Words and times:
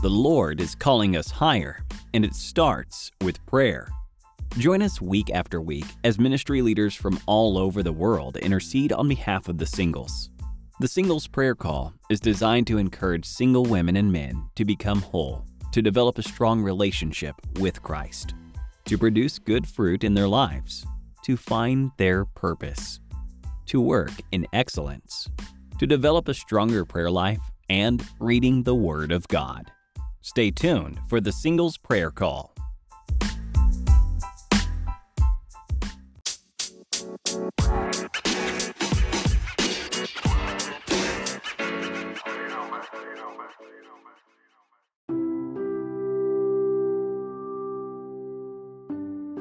The 0.00 0.08
Lord 0.08 0.60
is 0.60 0.76
calling 0.76 1.16
us 1.16 1.28
higher, 1.28 1.84
and 2.14 2.24
it 2.24 2.32
starts 2.32 3.10
with 3.20 3.44
prayer. 3.46 3.88
Join 4.56 4.80
us 4.80 5.00
week 5.00 5.28
after 5.34 5.60
week 5.60 5.86
as 6.04 6.20
ministry 6.20 6.62
leaders 6.62 6.94
from 6.94 7.18
all 7.26 7.58
over 7.58 7.82
the 7.82 7.92
world 7.92 8.36
intercede 8.36 8.92
on 8.92 9.08
behalf 9.08 9.48
of 9.48 9.58
the 9.58 9.66
singles. 9.66 10.30
The 10.78 10.86
Singles 10.86 11.26
Prayer 11.26 11.56
Call 11.56 11.94
is 12.10 12.20
designed 12.20 12.68
to 12.68 12.78
encourage 12.78 13.24
single 13.24 13.64
women 13.64 13.96
and 13.96 14.12
men 14.12 14.48
to 14.54 14.64
become 14.64 15.02
whole, 15.02 15.44
to 15.72 15.82
develop 15.82 16.16
a 16.18 16.22
strong 16.22 16.62
relationship 16.62 17.34
with 17.58 17.82
Christ, 17.82 18.34
to 18.84 18.96
produce 18.96 19.40
good 19.40 19.66
fruit 19.66 20.04
in 20.04 20.14
their 20.14 20.28
lives, 20.28 20.86
to 21.24 21.36
find 21.36 21.90
their 21.96 22.24
purpose, 22.24 23.00
to 23.66 23.80
work 23.80 24.12
in 24.30 24.46
excellence, 24.52 25.28
to 25.80 25.88
develop 25.88 26.28
a 26.28 26.34
stronger 26.34 26.84
prayer 26.84 27.10
life, 27.10 27.40
and 27.68 28.06
reading 28.20 28.62
the 28.62 28.76
Word 28.76 29.10
of 29.10 29.26
God. 29.26 29.72
Stay 30.20 30.50
tuned 30.50 30.98
for 31.08 31.20
the 31.20 31.32
Singles 31.32 31.76
Prayer 31.76 32.10
Call. 32.10 32.54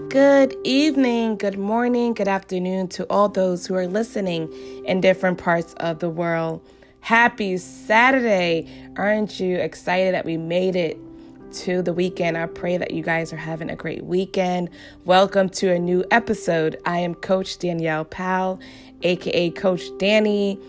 Good 0.10 0.56
evening, 0.64 1.36
good 1.36 1.60
morning, 1.60 2.14
good 2.14 2.28
afternoon 2.28 2.88
to 2.90 3.06
all 3.10 3.30
those 3.30 3.68
who 3.68 3.76
are 3.76 3.88
listening 3.88 4.52
in 4.86 5.02
different 5.02 5.38
parts 5.38 5.74
of 5.76 6.00
the 6.00 6.10
world. 6.10 6.62
Happy 7.02 7.58
Saturday! 7.58 8.68
Aren't 8.98 9.40
you 9.40 9.58
excited 9.58 10.14
that 10.14 10.26
we 10.26 10.36
made 10.36 10.76
it 10.76 10.98
to 11.54 11.82
the 11.82 11.94
weekend? 11.94 12.38
I 12.38 12.48
pray 12.48 12.76
that 12.76 12.92
you 12.92 13.02
guys 13.02 13.32
are 13.32 13.38
having 13.38 13.70
a 13.70 13.76
great 13.78 14.04
weekend. 14.04 14.70
Welcome 15.06 15.48
to 15.52 15.72
a 15.72 15.80
new 15.80 16.04
episode. 16.12 16.78
I 16.86 17.00
am 17.00 17.16
Coach 17.16 17.60
Danielle 17.60 18.04
Powell, 18.04 18.60
aka 19.04 19.52
Coach 19.52 19.84
Danny. 20.00 20.60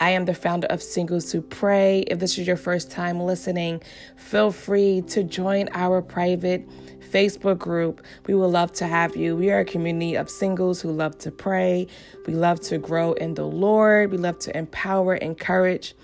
I 0.00 0.10
am 0.10 0.24
the 0.24 0.34
founder 0.34 0.66
of 0.68 0.82
Singles 0.82 1.30
Who 1.30 1.42
Pray. 1.42 2.00
If 2.06 2.18
this 2.18 2.38
is 2.38 2.46
your 2.46 2.56
first 2.56 2.90
time 2.90 3.20
listening, 3.20 3.82
feel 4.16 4.50
free 4.50 5.02
to 5.08 5.22
join 5.22 5.68
our 5.74 6.00
private 6.00 6.66
Facebook 7.12 7.58
group. 7.58 8.02
We 8.26 8.34
would 8.34 8.46
love 8.46 8.72
to 8.74 8.86
have 8.86 9.16
you. 9.16 9.36
We 9.36 9.50
are 9.50 9.60
a 9.60 9.64
community 9.64 10.14
of 10.14 10.30
singles 10.30 10.80
who 10.80 10.90
love 10.90 11.18
to 11.18 11.30
pray. 11.30 11.86
We 12.26 12.34
love 12.34 12.60
to 12.62 12.78
grow 12.78 13.12
in 13.12 13.34
the 13.34 13.46
Lord. 13.46 14.10
We 14.10 14.18
love 14.18 14.38
to 14.40 14.56
empower, 14.56 15.14
encourage, 15.16 15.94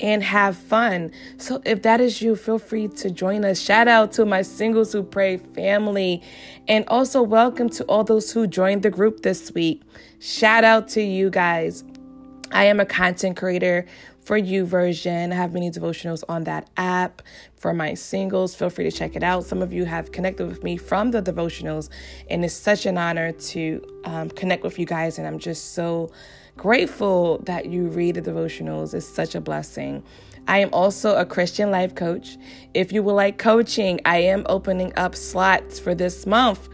and 0.00 0.22
have 0.22 0.56
fun. 0.56 1.12
So 1.38 1.62
if 1.64 1.82
that 1.82 2.00
is 2.00 2.20
you, 2.20 2.36
feel 2.36 2.58
free 2.58 2.88
to 2.88 3.10
join 3.10 3.44
us. 3.44 3.60
Shout 3.60 3.88
out 3.88 4.12
to 4.12 4.26
my 4.26 4.42
Singles 4.42 4.92
Who 4.92 5.02
Pray 5.02 5.36
family. 5.36 6.22
And 6.66 6.84
also 6.88 7.22
welcome 7.22 7.68
to 7.70 7.84
all 7.84 8.04
those 8.04 8.32
who 8.32 8.46
joined 8.46 8.82
the 8.82 8.90
group 8.90 9.22
this 9.22 9.52
week. 9.52 9.82
Shout 10.18 10.64
out 10.64 10.88
to 10.88 11.02
you 11.02 11.30
guys. 11.30 11.84
I 12.50 12.64
am 12.64 12.80
a 12.80 12.86
content 12.86 13.36
creator 13.36 13.86
for 14.28 14.38
YouVersion. 14.38 15.32
I 15.32 15.36
have 15.36 15.54
many 15.54 15.70
devotionals 15.70 16.22
on 16.28 16.44
that 16.44 16.68
app 16.76 17.22
for 17.56 17.72
my 17.72 17.94
singles. 17.94 18.54
Feel 18.54 18.68
free 18.68 18.84
to 18.84 18.90
check 18.90 19.16
it 19.16 19.22
out. 19.22 19.44
Some 19.44 19.62
of 19.62 19.72
you 19.72 19.86
have 19.86 20.12
connected 20.12 20.46
with 20.46 20.62
me 20.62 20.76
from 20.76 21.12
the 21.12 21.22
devotionals, 21.22 21.88
and 22.28 22.44
it's 22.44 22.52
such 22.52 22.84
an 22.84 22.98
honor 22.98 23.32
to 23.32 23.82
um, 24.04 24.28
connect 24.28 24.64
with 24.64 24.78
you 24.78 24.84
guys. 24.84 25.16
And 25.16 25.26
I'm 25.26 25.38
just 25.38 25.72
so 25.72 26.12
grateful 26.58 27.38
that 27.46 27.70
you 27.70 27.86
read 27.88 28.16
the 28.16 28.20
devotionals. 28.20 28.92
It's 28.92 29.08
such 29.08 29.34
a 29.34 29.40
blessing. 29.40 30.02
I 30.46 30.58
am 30.58 30.68
also 30.74 31.16
a 31.16 31.24
Christian 31.24 31.70
life 31.70 31.94
coach. 31.94 32.36
If 32.74 32.92
you 32.92 33.02
would 33.04 33.14
like 33.14 33.38
coaching, 33.38 33.98
I 34.04 34.18
am 34.18 34.44
opening 34.50 34.92
up 34.98 35.14
slots 35.14 35.80
for 35.80 35.94
this 35.94 36.26
month. 36.26 36.68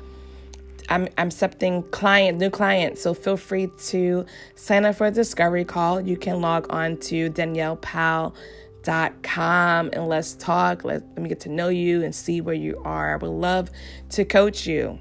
I'm, 0.88 1.08
I'm 1.18 1.28
accepting 1.28 1.82
client 1.90 2.38
new 2.38 2.50
clients, 2.50 3.02
so 3.02 3.14
feel 3.14 3.36
free 3.36 3.68
to 3.86 4.26
sign 4.54 4.84
up 4.84 4.96
for 4.96 5.06
a 5.06 5.10
discovery 5.10 5.64
call. 5.64 6.00
You 6.00 6.16
can 6.16 6.40
log 6.40 6.66
on 6.70 6.96
to 6.98 7.30
daniellepowell.com 7.30 9.90
and 9.92 10.08
let's 10.08 10.34
talk. 10.34 10.84
Let, 10.84 11.02
let 11.08 11.18
me 11.18 11.28
get 11.28 11.40
to 11.40 11.48
know 11.48 11.68
you 11.68 12.02
and 12.02 12.14
see 12.14 12.40
where 12.40 12.54
you 12.54 12.80
are. 12.84 13.14
I 13.14 13.16
would 13.16 13.28
love 13.28 13.70
to 14.10 14.24
coach 14.24 14.66
you. 14.66 14.98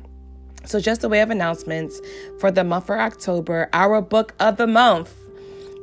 So, 0.66 0.80
just 0.80 1.04
a 1.04 1.10
way 1.10 1.22
of 1.22 1.30
announcements 1.30 2.00
for 2.40 2.50
the 2.50 2.64
month 2.64 2.86
for 2.86 3.00
October, 3.00 3.70
our 3.74 4.02
book 4.02 4.34
of 4.40 4.58
the 4.58 4.68
month 4.68 5.14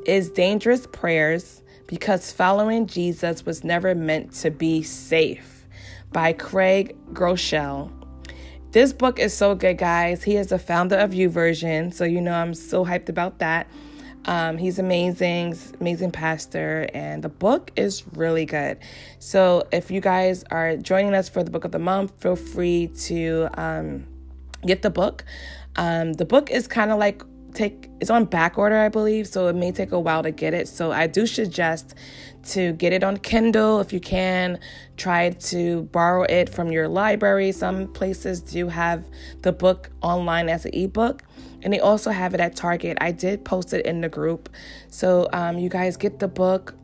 is 0.06 0.30
Dangerous 0.30 0.86
Prayers 0.86 1.62
because 1.86 2.32
following 2.32 2.86
Jesus 2.86 3.44
was 3.44 3.64
never 3.64 3.94
meant 3.94 4.32
to 4.34 4.50
be 4.50 4.82
safe 4.82 5.66
by 6.12 6.32
Craig 6.32 6.96
Groeschel. 7.12 7.99
This 8.72 8.92
book 8.92 9.18
is 9.18 9.36
so 9.36 9.56
good, 9.56 9.78
guys. 9.78 10.22
He 10.22 10.36
is 10.36 10.46
the 10.46 10.58
founder 10.58 10.96
of 10.96 11.10
YouVersion, 11.10 11.92
so 11.92 12.04
you 12.04 12.20
know 12.20 12.34
I'm 12.34 12.54
so 12.54 12.84
hyped 12.84 13.08
about 13.08 13.40
that. 13.40 13.66
Um, 14.26 14.58
he's 14.58 14.78
amazing, 14.78 15.58
amazing 15.80 16.12
pastor, 16.12 16.88
and 16.94 17.20
the 17.20 17.28
book 17.28 17.72
is 17.74 18.04
really 18.14 18.46
good. 18.46 18.78
So 19.18 19.66
if 19.72 19.90
you 19.90 20.00
guys 20.00 20.44
are 20.52 20.76
joining 20.76 21.14
us 21.14 21.28
for 21.28 21.42
the 21.42 21.50
book 21.50 21.64
of 21.64 21.72
the 21.72 21.80
month, 21.80 22.12
feel 22.22 22.36
free 22.36 22.86
to 23.06 23.48
um, 23.54 24.06
get 24.64 24.82
the 24.82 24.90
book. 24.90 25.24
Um, 25.74 26.12
the 26.12 26.24
book 26.24 26.48
is 26.48 26.68
kind 26.68 26.92
of 26.92 27.00
like 27.00 27.24
take 27.54 27.88
it's 28.00 28.10
on 28.10 28.24
back 28.24 28.56
order 28.56 28.76
i 28.76 28.88
believe 28.88 29.26
so 29.26 29.48
it 29.48 29.56
may 29.56 29.70
take 29.70 29.92
a 29.92 30.00
while 30.00 30.22
to 30.22 30.30
get 30.30 30.54
it. 30.54 30.68
So 30.68 30.92
i 30.92 31.06
do 31.06 31.26
suggest 31.26 31.94
to 32.42 32.72
get 32.72 32.92
it 32.92 33.04
on 33.04 33.18
kindle 33.18 33.80
if 33.80 33.92
you 33.92 34.00
can. 34.00 34.58
Try 34.96 35.30
to 35.30 35.82
borrow 35.84 36.22
it 36.22 36.48
from 36.48 36.72
your 36.72 36.88
library. 36.88 37.52
Some 37.52 37.92
places 37.92 38.40
do 38.40 38.68
have 38.68 39.04
the 39.42 39.52
book 39.52 39.90
online 40.02 40.48
as 40.48 40.64
an 40.64 40.74
ebook 40.74 41.22
and 41.62 41.72
they 41.72 41.80
also 41.80 42.10
have 42.10 42.34
it 42.34 42.40
at 42.40 42.56
target. 42.56 42.98
I 43.00 43.12
did 43.12 43.44
post 43.44 43.72
it 43.72 43.84
in 43.86 44.00
the 44.00 44.08
group. 44.08 44.48
So 44.88 45.28
um, 45.32 45.58
you 45.58 45.68
guys 45.68 45.96
get 45.96 46.18
the 46.18 46.28
book. 46.28 46.74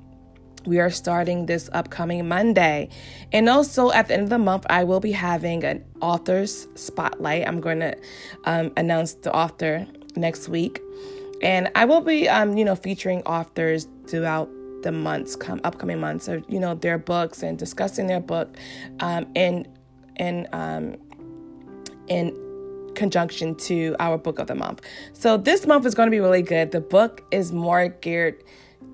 We 0.66 0.80
are 0.80 0.90
starting 0.90 1.46
this 1.46 1.70
upcoming 1.72 2.26
Monday. 2.28 2.88
And 3.32 3.48
also 3.48 3.92
at 3.92 4.08
the 4.08 4.14
end 4.14 4.24
of 4.24 4.30
the 4.30 4.38
month, 4.38 4.66
I 4.68 4.84
will 4.84 5.00
be 5.00 5.12
having 5.12 5.62
an 5.64 5.84
author's 6.00 6.66
spotlight. 6.74 7.46
I'm 7.46 7.60
going 7.60 7.80
to 7.80 7.96
um, 8.44 8.72
announce 8.76 9.14
the 9.14 9.32
author 9.32 9.86
next 10.16 10.48
week. 10.48 10.80
And 11.42 11.70
I 11.74 11.84
will 11.84 12.00
be, 12.00 12.28
um, 12.28 12.56
you 12.56 12.64
know, 12.64 12.74
featuring 12.74 13.22
authors 13.22 13.86
throughout 14.06 14.48
the 14.82 14.92
months, 14.92 15.36
come 15.36 15.60
upcoming 15.64 16.00
months, 16.00 16.28
of 16.28 16.44
you 16.48 16.60
know 16.60 16.74
their 16.74 16.98
books 16.98 17.42
and 17.42 17.58
discussing 17.58 18.06
their 18.06 18.20
book, 18.20 18.56
um, 19.00 19.26
in 19.34 19.66
in 20.16 20.48
um, 20.52 20.96
in 22.08 22.34
conjunction 22.94 23.54
to 23.54 23.94
our 24.00 24.16
book 24.16 24.38
of 24.38 24.46
the 24.46 24.54
month. 24.54 24.80
So 25.12 25.36
this 25.36 25.66
month 25.66 25.86
is 25.86 25.94
going 25.94 26.06
to 26.06 26.10
be 26.10 26.20
really 26.20 26.42
good. 26.42 26.72
The 26.72 26.80
book 26.80 27.22
is 27.30 27.52
more 27.52 27.88
geared 27.88 28.42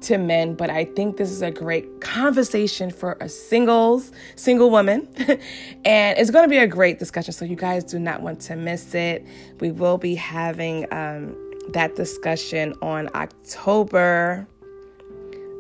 to 0.03 0.19
men, 0.19 0.55
but 0.55 0.69
I 0.71 0.85
think 0.85 1.17
this 1.17 1.31
is 1.31 1.43
a 1.43 1.51
great 1.51 2.01
conversation 2.01 2.91
for 2.91 3.17
a 3.21 3.29
singles, 3.29 4.13
single 4.37 4.71
woman. 4.71 5.09
and 5.85 6.19
it's 6.19 6.31
going 6.31 6.45
to 6.45 6.51
be 6.51 6.59
a 6.59 6.67
great 6.67 6.99
discussion. 6.99 7.33
So 7.33 7.45
you 7.45 7.57
guys 7.57 7.85
do 7.85 7.99
not 7.99 8.21
want 8.21 8.41
to 8.43 8.57
miss 8.57 8.95
it. 8.95 9.27
We 9.61 9.71
will 9.71 9.99
be 9.99 10.15
having 10.15 10.93
um, 10.93 11.37
that 11.73 11.95
discussion 11.97 12.75
on 12.83 13.09
October 13.15 14.47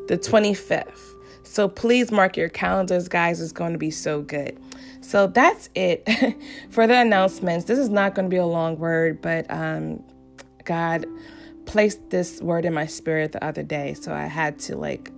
the 0.08 0.18
25th. 0.18 1.14
So 1.44 1.68
please 1.68 2.10
mark 2.10 2.36
your 2.36 2.48
calendars, 2.48 3.08
guys. 3.08 3.40
It's 3.40 3.52
going 3.52 3.72
to 3.72 3.78
be 3.78 3.90
so 3.90 4.22
good. 4.22 4.58
So 5.00 5.26
that's 5.26 5.68
it 5.74 6.08
for 6.70 6.86
the 6.86 6.98
announcements. 6.98 7.66
This 7.66 7.78
is 7.78 7.88
not 7.88 8.14
going 8.14 8.26
to 8.26 8.30
be 8.30 8.38
a 8.38 8.46
long 8.46 8.78
word, 8.78 9.20
but 9.20 9.50
um, 9.50 10.02
God 10.64 11.06
placed 11.66 12.10
this 12.10 12.40
word 12.40 12.64
in 12.64 12.74
my 12.74 12.86
spirit 12.86 13.32
the 13.32 13.44
other 13.44 13.62
day. 13.62 13.94
So 13.94 14.12
I 14.12 14.26
had 14.26 14.58
to 14.60 14.76
like 14.76 15.10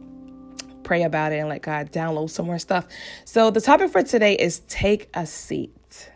pray 0.83 1.03
about 1.03 1.33
it 1.33 1.39
and 1.39 1.49
let 1.49 1.63
God 1.63 1.91
download 1.91 2.31
some 2.31 2.47
more 2.47 2.59
stuff. 2.59 2.87
So 3.25 3.51
the 3.51 3.61
topic 3.61 3.91
for 3.91 4.03
today 4.03 4.35
is 4.35 4.61
take 4.69 5.09
a 5.15 5.27
seat. 5.27 6.11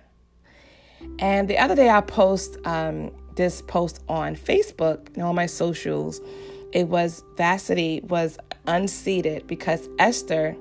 And 1.19 1.49
the 1.49 1.59
other 1.59 1.75
day 1.75 1.91
I 1.91 2.01
post 2.01 2.57
um, 2.65 3.13
this 3.35 3.63
post 3.63 4.03
on 4.09 4.37
Facebook 4.37 5.15
and 5.15 5.23
all 5.23 5.33
my 5.33 5.47
socials. 5.47 6.21
It 6.73 6.89
was 6.89 7.25
Vashti 7.37 8.01
was 8.03 8.39
unseated 8.67 9.47
because 9.47 9.89
Esther 9.99 10.55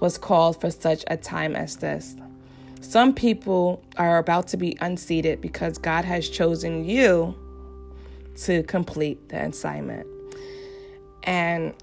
was 0.00 0.18
called 0.18 0.60
for 0.60 0.70
such 0.70 1.04
a 1.08 1.16
time 1.16 1.54
as 1.54 1.76
this. 1.76 2.16
Some 2.80 3.14
people 3.14 3.84
are 3.96 4.18
about 4.18 4.48
to 4.48 4.56
be 4.56 4.76
unseated 4.80 5.40
because 5.40 5.78
God 5.78 6.04
has 6.04 6.28
chosen 6.28 6.84
you 6.84 7.36
to 8.36 8.62
complete 8.64 9.28
the 9.28 9.42
assignment. 9.42 10.06
And 11.22 11.74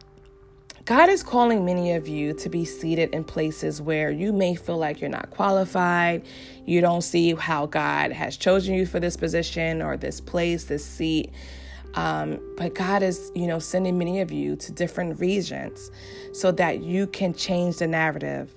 God 0.86 1.10
is 1.10 1.22
calling 1.22 1.66
many 1.66 1.94
of 1.94 2.07
you 2.07 2.34
to 2.34 2.50
be 2.50 2.66
seated 2.66 3.13
in 3.13 3.24
places 3.24 3.80
where 3.81 4.10
you 4.10 4.34
may 4.34 4.56
feel 4.56 4.78
like 4.78 5.00
you're 5.00 5.10
not 5.10 5.30
qualified. 5.30 6.25
You 6.66 6.81
don't 6.81 7.04
see 7.04 7.36
how 7.36 7.68
God 7.68 8.12
has 8.12 8.36
chosen 8.38 8.74
you 8.74 8.86
for 8.88 9.00
this 9.00 9.16
position 9.16 9.81
or 9.84 9.98
this 9.98 10.19
place, 10.19 10.63
this 10.63 10.84
seat. 10.84 11.31
Um, 11.94 12.40
but 12.57 12.74
God 12.74 13.04
is, 13.04 13.31
you 13.36 13.48
know, 13.48 13.60
sending 13.60 13.98
many 13.98 14.22
of 14.22 14.31
you 14.31 14.56
to 14.56 14.72
different 14.72 15.19
regions 15.19 15.92
so 16.34 16.51
that 16.54 16.81
you 16.81 17.07
can 17.07 17.34
change 17.34 17.78
the 17.78 17.88
narrative 17.88 18.54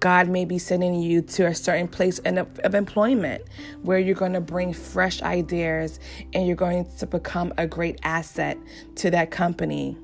God 0.00 0.28
may 0.28 0.44
be 0.44 0.58
sending 0.58 0.94
you 0.94 1.22
to 1.22 1.46
a 1.46 1.54
certain 1.54 1.88
place 1.88 2.20
of 2.20 2.74
employment 2.74 3.42
where 3.82 3.98
you're 3.98 4.14
going 4.14 4.34
to 4.34 4.40
bring 4.40 4.72
fresh 4.72 5.22
ideas 5.22 5.98
and 6.32 6.46
you're 6.46 6.56
going 6.56 6.86
to 6.98 7.06
become 7.06 7.52
a 7.58 7.66
great 7.66 7.98
asset 8.04 8.56
to 8.96 9.10
that 9.10 9.30
company. 9.30 9.96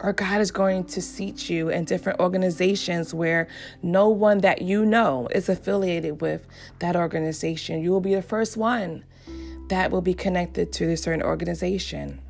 Or 0.00 0.12
God 0.12 0.40
is 0.40 0.50
going 0.50 0.84
to 0.84 1.02
seat 1.02 1.48
you 1.48 1.70
in 1.70 1.84
different 1.84 2.20
organizations 2.20 3.12
where 3.12 3.48
no 3.82 4.08
one 4.08 4.38
that 4.42 4.62
you 4.62 4.84
know 4.86 5.28
is 5.32 5.48
affiliated 5.48 6.20
with 6.20 6.46
that 6.78 6.94
organization. 6.94 7.82
You 7.82 7.90
will 7.90 8.00
be 8.00 8.14
the 8.14 8.22
first 8.22 8.56
one 8.56 9.04
that 9.68 9.90
will 9.90 10.02
be 10.02 10.14
connected 10.14 10.72
to 10.74 10.92
a 10.92 10.96
certain 10.96 11.22
organization. 11.22 12.20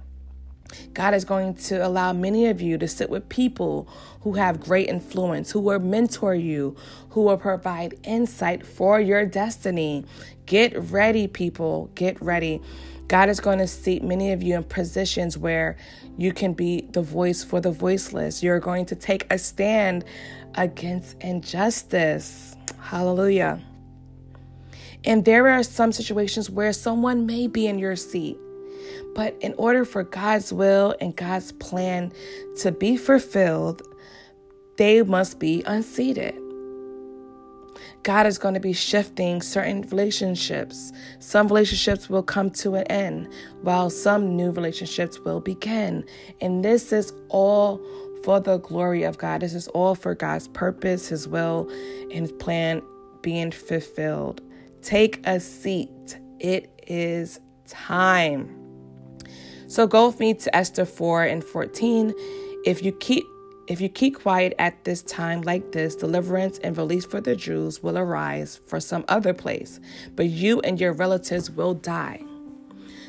God 0.93 1.15
is 1.15 1.25
going 1.25 1.55
to 1.55 1.87
allow 1.87 2.13
many 2.13 2.47
of 2.47 2.61
you 2.61 2.79
to 2.79 2.89
sit 2.89 3.09
with 3.11 3.29
people 3.29 3.89
who 4.23 4.35
have 4.35 4.61
great 4.61 4.89
influence, 4.89 5.51
who 5.51 5.61
will 5.61 5.79
mentor 5.79 6.35
you, 6.35 6.77
who 7.11 7.23
will 7.23 7.39
provide 7.39 7.99
insight 8.05 8.67
for 8.67 9.01
your 9.01 9.25
destiny. 9.25 10.05
Get 10.47 10.79
ready, 10.91 11.27
people. 11.27 11.91
Get 11.95 12.21
ready. 12.21 12.61
God 13.07 13.31
is 13.31 13.41
going 13.41 13.59
to 13.59 13.67
seat 13.67 14.03
many 14.03 14.33
of 14.33 14.43
you 14.43 14.55
in 14.57 14.65
positions 14.65 15.39
where 15.39 15.79
you 16.19 16.33
can 16.33 16.53
be 16.53 16.83
the 16.93 17.01
voice 17.01 17.43
for 17.43 17.61
the 17.61 17.71
voiceless. 17.71 18.43
You're 18.43 18.61
going 18.61 18.85
to 18.87 18.95
take 18.95 19.27
a 19.33 19.39
stand 19.39 20.05
against 20.55 21.17
injustice. 21.21 22.55
Hallelujah. 22.81 23.63
And 25.05 25.25
there 25.25 25.49
are 25.49 25.63
some 25.63 25.93
situations 25.93 26.51
where 26.51 26.73
someone 26.73 27.25
may 27.25 27.47
be 27.47 27.67
in 27.67 27.79
your 27.79 27.97
seat 27.97 28.39
but 29.15 29.37
in 29.41 29.55
order 29.59 29.85
for 29.85 30.05
God's 30.05 30.53
will 30.53 30.95
and 31.01 31.15
God's 31.17 31.53
plan 31.53 32.13
to 32.59 32.73
be 32.73 32.97
fulfilled, 32.97 33.83
they 34.77 35.03
must 35.03 35.39
be 35.39 35.63
unseated. 35.67 36.35
God 38.05 38.27
is 38.27 38.39
going 38.39 38.55
to 38.55 38.61
be 38.61 38.73
shifting 38.73 39.43
certain 39.43 39.83
relationships. 39.83 40.93
Some 41.19 41.49
relationships 41.49 42.09
will 42.09 42.23
come 42.23 42.51
to 42.51 42.77
an 42.77 42.85
end, 42.85 43.29
while 43.63 43.91
some 43.91 44.37
new 44.37 44.51
relationships 44.51 45.19
will 45.21 45.41
begin. 45.41 46.05
And 46.41 46.65
this 46.65 46.93
is 46.93 47.13
all 47.29 47.81
for 48.25 48.41
the 48.41 48.59
glory 48.59 49.03
of 49.03 49.19
God. 49.19 49.43
This 49.43 49.55
is 49.55 49.69
all 49.69 49.95
for 49.95 50.15
God's 50.15 50.49
purpose, 50.49 51.09
His 51.09 51.29
will, 51.29 51.69
and 52.13 52.23
His 52.23 52.33
plan 52.33 52.83
being 53.21 53.51
fulfilled. 53.51 54.41
Take 54.81 55.21
a 55.27 55.41
seat. 55.41 56.19
It 56.39 56.71
is 56.87 57.41
time. 57.67 58.58
So 59.69 59.87
go 59.87 60.07
with 60.07 60.19
me 60.19 60.33
to 60.33 60.57
Esther 60.57 60.87
4 60.87 61.25
and 61.25 61.45
14. 61.45 62.15
If 62.65 62.83
you 62.83 62.91
keep 62.93 63.25
if 63.67 63.83
you 63.83 63.91
keep 63.91 64.19
quiet 64.19 64.55
at 64.59 64.85
this 64.85 65.03
time 65.03 65.43
like 65.43 65.73
this, 65.73 65.95
deliverance 65.95 66.59
and 66.61 66.75
release 66.75 67.05
for 67.05 67.21
the 67.21 67.37
Jews 67.37 67.83
will 67.83 67.99
arise 67.99 68.59
for 68.65 68.81
some 68.81 69.05
other 69.09 69.35
place, 69.35 69.79
but 70.17 70.25
you 70.25 70.61
and 70.61 70.81
your 70.81 70.95
relatives 70.95 71.51
will 71.51 71.75
die. 71.75 72.23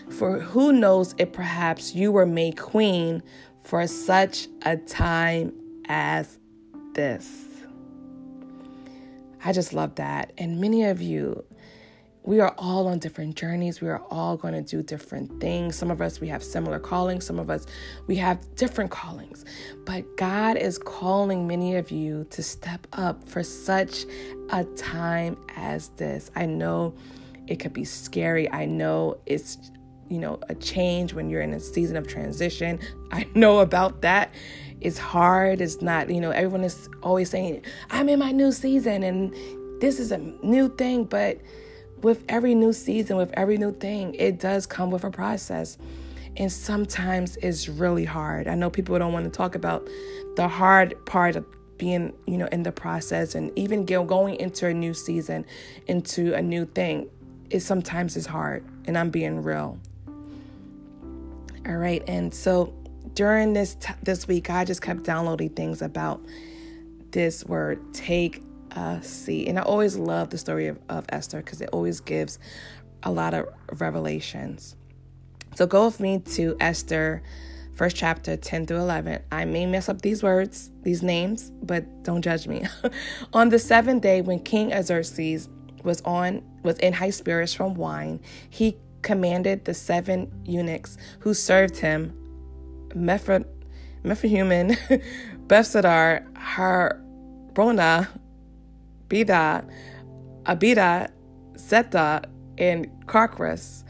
For 0.09 0.39
who 0.39 0.73
knows 0.73 1.15
if 1.17 1.31
perhaps 1.31 1.95
you 1.95 2.11
were 2.11 2.25
made 2.25 2.57
queen 2.57 3.23
for 3.63 3.87
such 3.87 4.49
a 4.63 4.75
time 4.75 5.53
as 5.87 6.39
this. 6.93 7.45
I 9.45 9.53
just 9.53 9.71
love 9.71 9.95
that. 9.95 10.33
And 10.37 10.59
many 10.59 10.83
of 10.83 11.01
you, 11.01 11.45
we 12.23 12.39
are 12.39 12.53
all 12.57 12.87
on 12.87 12.99
different 12.99 13.35
journeys. 13.35 13.81
We 13.81 13.87
are 13.87 14.03
all 14.09 14.35
going 14.35 14.53
to 14.53 14.61
do 14.61 14.83
different 14.83 15.39
things. 15.39 15.75
Some 15.75 15.89
of 15.89 16.01
us, 16.01 16.19
we 16.19 16.27
have 16.27 16.43
similar 16.43 16.77
callings. 16.77 17.25
Some 17.25 17.39
of 17.39 17.49
us, 17.49 17.65
we 18.07 18.15
have 18.17 18.55
different 18.55 18.91
callings. 18.91 19.45
But 19.85 20.17
God 20.17 20.57
is 20.57 20.77
calling 20.77 21.47
many 21.47 21.77
of 21.77 21.91
you 21.91 22.25
to 22.31 22.43
step 22.43 22.85
up 22.93 23.27
for 23.27 23.41
such 23.41 24.05
a 24.49 24.65
time 24.65 25.37
as 25.55 25.89
this. 25.89 26.29
I 26.35 26.45
know 26.45 26.93
it 27.47 27.55
could 27.57 27.73
be 27.73 27.85
scary. 27.85 28.51
I 28.51 28.65
know 28.65 29.17
it's, 29.25 29.71
you 30.09 30.19
know, 30.19 30.39
a 30.49 30.55
change 30.55 31.13
when 31.13 31.29
you're 31.29 31.41
in 31.41 31.53
a 31.53 31.59
season 31.59 31.95
of 31.95 32.05
transition. 32.05 32.79
I 33.11 33.27
know 33.33 33.59
about 33.59 34.01
that. 34.01 34.33
It's 34.81 34.99
hard. 34.99 35.61
It's 35.61 35.81
not, 35.81 36.09
you 36.09 36.19
know, 36.21 36.31
everyone 36.31 36.63
is 36.63 36.89
always 37.01 37.29
saying, 37.29 37.63
I'm 37.89 38.09
in 38.09 38.19
my 38.19 38.31
new 38.31 38.51
season 38.51 39.03
and 39.03 39.33
this 39.81 39.99
is 39.99 40.11
a 40.11 40.17
new 40.17 40.67
thing. 40.67 41.05
But, 41.05 41.39
with 42.03 42.23
every 42.29 42.55
new 42.55 42.73
season, 42.73 43.17
with 43.17 43.31
every 43.33 43.57
new 43.57 43.71
thing, 43.71 44.15
it 44.15 44.39
does 44.39 44.65
come 44.65 44.91
with 44.91 45.03
a 45.03 45.11
process. 45.11 45.77
And 46.37 46.51
sometimes 46.51 47.37
it's 47.37 47.67
really 47.67 48.05
hard. 48.05 48.47
I 48.47 48.55
know 48.55 48.69
people 48.69 48.97
don't 48.97 49.13
want 49.13 49.25
to 49.25 49.31
talk 49.31 49.55
about 49.55 49.87
the 50.35 50.47
hard 50.47 51.05
part 51.05 51.35
of 51.35 51.45
being, 51.77 52.13
you 52.27 52.37
know, 52.37 52.47
in 52.51 52.63
the 52.63 52.71
process 52.71 53.35
and 53.35 53.51
even 53.57 53.85
going 53.85 54.35
into 54.35 54.67
a 54.67 54.73
new 54.73 54.93
season, 54.93 55.45
into 55.87 56.33
a 56.35 56.41
new 56.41 56.65
thing. 56.65 57.09
It 57.49 57.61
sometimes 57.61 58.15
is 58.15 58.27
hard, 58.27 58.63
and 58.85 58.97
I'm 58.97 59.09
being 59.09 59.41
real. 59.41 59.79
All 61.65 61.77
right, 61.77 62.03
and 62.07 62.33
so 62.33 62.73
during 63.15 63.53
this 63.53 63.75
t- 63.75 63.93
this 64.03 64.27
week, 64.27 64.49
I 64.49 64.65
just 64.65 64.81
kept 64.81 65.03
downloading 65.03 65.49
things 65.49 65.81
about 65.81 66.23
this 67.11 67.43
word 67.45 67.79
take 67.93 68.43
see. 69.01 69.47
And 69.47 69.59
I 69.59 69.63
always 69.63 69.97
love 69.97 70.29
the 70.29 70.37
story 70.37 70.67
of, 70.67 70.79
of 70.89 71.05
Esther 71.09 71.37
because 71.37 71.61
it 71.61 71.69
always 71.71 71.99
gives 71.99 72.39
a 73.03 73.11
lot 73.11 73.33
of 73.33 73.47
revelations. 73.79 74.75
So 75.55 75.65
go 75.65 75.85
with 75.85 75.99
me 75.99 76.19
to 76.35 76.55
Esther, 76.59 77.21
first 77.75 77.95
chapter 77.95 78.37
10 78.37 78.67
through 78.67 78.77
11. 78.77 79.23
I 79.31 79.45
may 79.45 79.65
mess 79.65 79.89
up 79.89 80.01
these 80.01 80.21
words, 80.23 80.71
these 80.83 81.01
names, 81.01 81.51
but 81.61 82.03
don't 82.03 82.21
judge 82.21 82.47
me. 82.47 82.65
on 83.33 83.49
the 83.49 83.59
seventh 83.59 84.01
day, 84.01 84.21
when 84.21 84.39
King 84.39 84.71
Xerxes 84.81 85.49
was 85.83 86.01
on 86.01 86.43
was 86.63 86.77
in 86.79 86.93
high 86.93 87.09
spirits 87.09 87.53
from 87.53 87.73
wine, 87.73 88.19
he 88.49 88.77
commanded 89.01 89.65
the 89.65 89.73
seven 89.73 90.31
eunuchs 90.45 90.97
who 91.19 91.33
served 91.33 91.77
him, 91.77 92.13
Mephra, 92.93 93.45
Bethsadar, 95.47 96.23
Harbona, 96.33 98.07
Bida, 99.09 99.67
Abida, 100.43 101.11
Zeta, 101.57 102.23
and 102.57 102.87
Carcas 103.07 103.83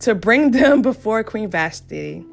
to 0.00 0.14
bring 0.14 0.50
them 0.52 0.82
before 0.82 1.24
Queen 1.24 1.48
Vashti, 1.48 2.24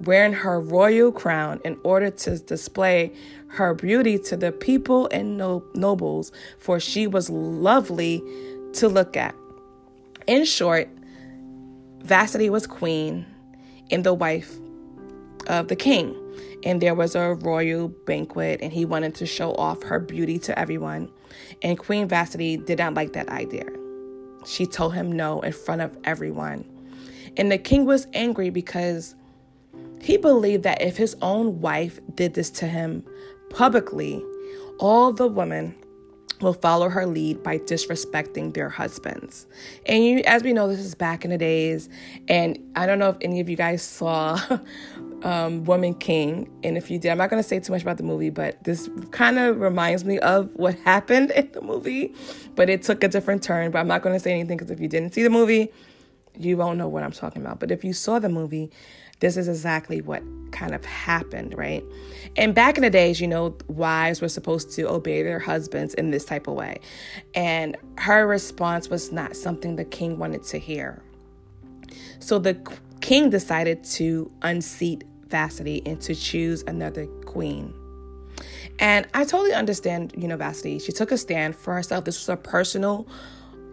wearing 0.00 0.32
her 0.32 0.60
royal 0.60 1.12
crown 1.12 1.60
in 1.64 1.78
order 1.84 2.10
to 2.10 2.38
display 2.38 3.12
her 3.48 3.74
beauty 3.74 4.18
to 4.18 4.36
the 4.36 4.52
people 4.52 5.08
and 5.12 5.36
no- 5.36 5.64
nobles, 5.74 6.32
for 6.58 6.80
she 6.80 7.06
was 7.06 7.28
lovely 7.28 8.22
to 8.72 8.88
look 8.88 9.16
at. 9.16 9.34
In 10.26 10.44
short, 10.44 10.88
Vashti 12.02 12.48
was 12.48 12.66
queen 12.66 13.26
and 13.90 14.04
the 14.04 14.14
wife 14.14 14.56
of 15.48 15.68
the 15.68 15.76
king. 15.76 16.16
And 16.62 16.80
there 16.80 16.94
was 16.94 17.14
a 17.14 17.34
royal 17.34 17.88
banquet, 17.88 18.60
and 18.62 18.72
he 18.72 18.84
wanted 18.84 19.14
to 19.16 19.26
show 19.26 19.54
off 19.54 19.82
her 19.82 19.98
beauty 19.98 20.38
to 20.40 20.58
everyone. 20.58 21.10
And 21.62 21.78
Queen 21.78 22.08
Vashti 22.08 22.56
did 22.56 22.78
not 22.78 22.94
like 22.94 23.12
that 23.12 23.28
idea. 23.28 23.66
She 24.46 24.66
told 24.66 24.94
him 24.94 25.12
no 25.12 25.40
in 25.40 25.52
front 25.52 25.82
of 25.82 25.96
everyone. 26.04 26.64
And 27.36 27.52
the 27.52 27.58
king 27.58 27.84
was 27.84 28.06
angry 28.14 28.50
because 28.50 29.14
he 30.00 30.16
believed 30.16 30.62
that 30.64 30.80
if 30.80 30.96
his 30.96 31.16
own 31.20 31.60
wife 31.60 32.00
did 32.14 32.34
this 32.34 32.50
to 32.50 32.66
him 32.66 33.04
publicly, 33.50 34.24
all 34.78 35.12
the 35.12 35.28
women 35.28 35.74
will 36.40 36.52
follow 36.54 36.88
her 36.88 37.06
lead 37.06 37.42
by 37.42 37.58
disrespecting 37.58 38.54
their 38.54 38.68
husbands. 38.68 39.46
And 39.86 40.04
you, 40.04 40.22
as 40.26 40.42
we 40.42 40.52
know, 40.52 40.68
this 40.68 40.80
is 40.80 40.94
back 40.94 41.24
in 41.24 41.30
the 41.30 41.38
days. 41.38 41.88
And 42.28 42.58
I 42.76 42.86
don't 42.86 42.98
know 42.98 43.10
if 43.10 43.16
any 43.20 43.40
of 43.40 43.48
you 43.48 43.56
guys 43.56 43.82
saw 43.82 44.40
um, 45.22 45.64
Woman 45.64 45.94
King. 45.94 46.50
And 46.62 46.76
if 46.76 46.90
you 46.90 46.98
did, 46.98 47.10
I'm 47.10 47.18
not 47.18 47.30
going 47.30 47.42
to 47.42 47.48
say 47.48 47.60
too 47.60 47.72
much 47.72 47.82
about 47.82 47.98
the 47.98 48.02
movie, 48.02 48.30
but 48.30 48.62
this 48.64 48.88
kind 49.10 49.38
of 49.38 49.60
reminds 49.60 50.04
me 50.04 50.18
of 50.20 50.50
what 50.54 50.78
happened 50.84 51.30
in 51.32 51.50
the 51.52 51.60
movie, 51.60 52.14
but 52.54 52.70
it 52.70 52.82
took 52.82 53.04
a 53.04 53.08
different 53.08 53.42
turn. 53.42 53.70
But 53.70 53.78
I'm 53.80 53.88
not 53.88 54.02
going 54.02 54.14
to 54.14 54.20
say 54.20 54.32
anything 54.32 54.56
because 54.56 54.70
if 54.70 54.80
you 54.80 54.88
didn't 54.88 55.14
see 55.14 55.22
the 55.22 55.30
movie, 55.30 55.70
you 56.38 56.56
won't 56.56 56.78
know 56.78 56.88
what 56.88 57.02
I'm 57.02 57.12
talking 57.12 57.42
about. 57.42 57.60
But 57.60 57.70
if 57.70 57.84
you 57.84 57.92
saw 57.92 58.18
the 58.18 58.28
movie, 58.28 58.70
this 59.20 59.36
is 59.36 59.48
exactly 59.48 60.00
what 60.00 60.22
kind 60.50 60.74
of 60.74 60.84
happened, 60.84 61.56
right? 61.56 61.84
And 62.36 62.54
back 62.54 62.76
in 62.76 62.82
the 62.82 62.90
days, 62.90 63.20
you 63.20 63.28
know, 63.28 63.56
wives 63.68 64.20
were 64.20 64.28
supposed 64.28 64.72
to 64.72 64.88
obey 64.88 65.22
their 65.22 65.38
husbands 65.38 65.94
in 65.94 66.10
this 66.10 66.24
type 66.24 66.46
of 66.46 66.54
way. 66.54 66.80
And 67.34 67.76
her 67.98 68.26
response 68.26 68.88
was 68.88 69.12
not 69.12 69.36
something 69.36 69.76
the 69.76 69.84
king 69.84 70.18
wanted 70.18 70.42
to 70.44 70.58
hear. 70.58 71.02
So 72.18 72.38
the 72.38 72.60
king 73.00 73.30
decided 73.30 73.84
to 73.84 74.30
unseat 74.42 75.04
Vashti 75.28 75.82
and 75.86 76.00
to 76.02 76.14
choose 76.14 76.64
another 76.66 77.06
queen. 77.24 77.74
And 78.78 79.06
I 79.14 79.24
totally 79.24 79.52
understand, 79.52 80.14
you 80.16 80.26
know, 80.26 80.36
Vashti. 80.36 80.78
She 80.78 80.92
took 80.92 81.12
a 81.12 81.18
stand 81.18 81.54
for 81.54 81.74
herself. 81.74 82.04
This 82.04 82.18
was 82.18 82.28
a 82.28 82.36
personal, 82.36 83.06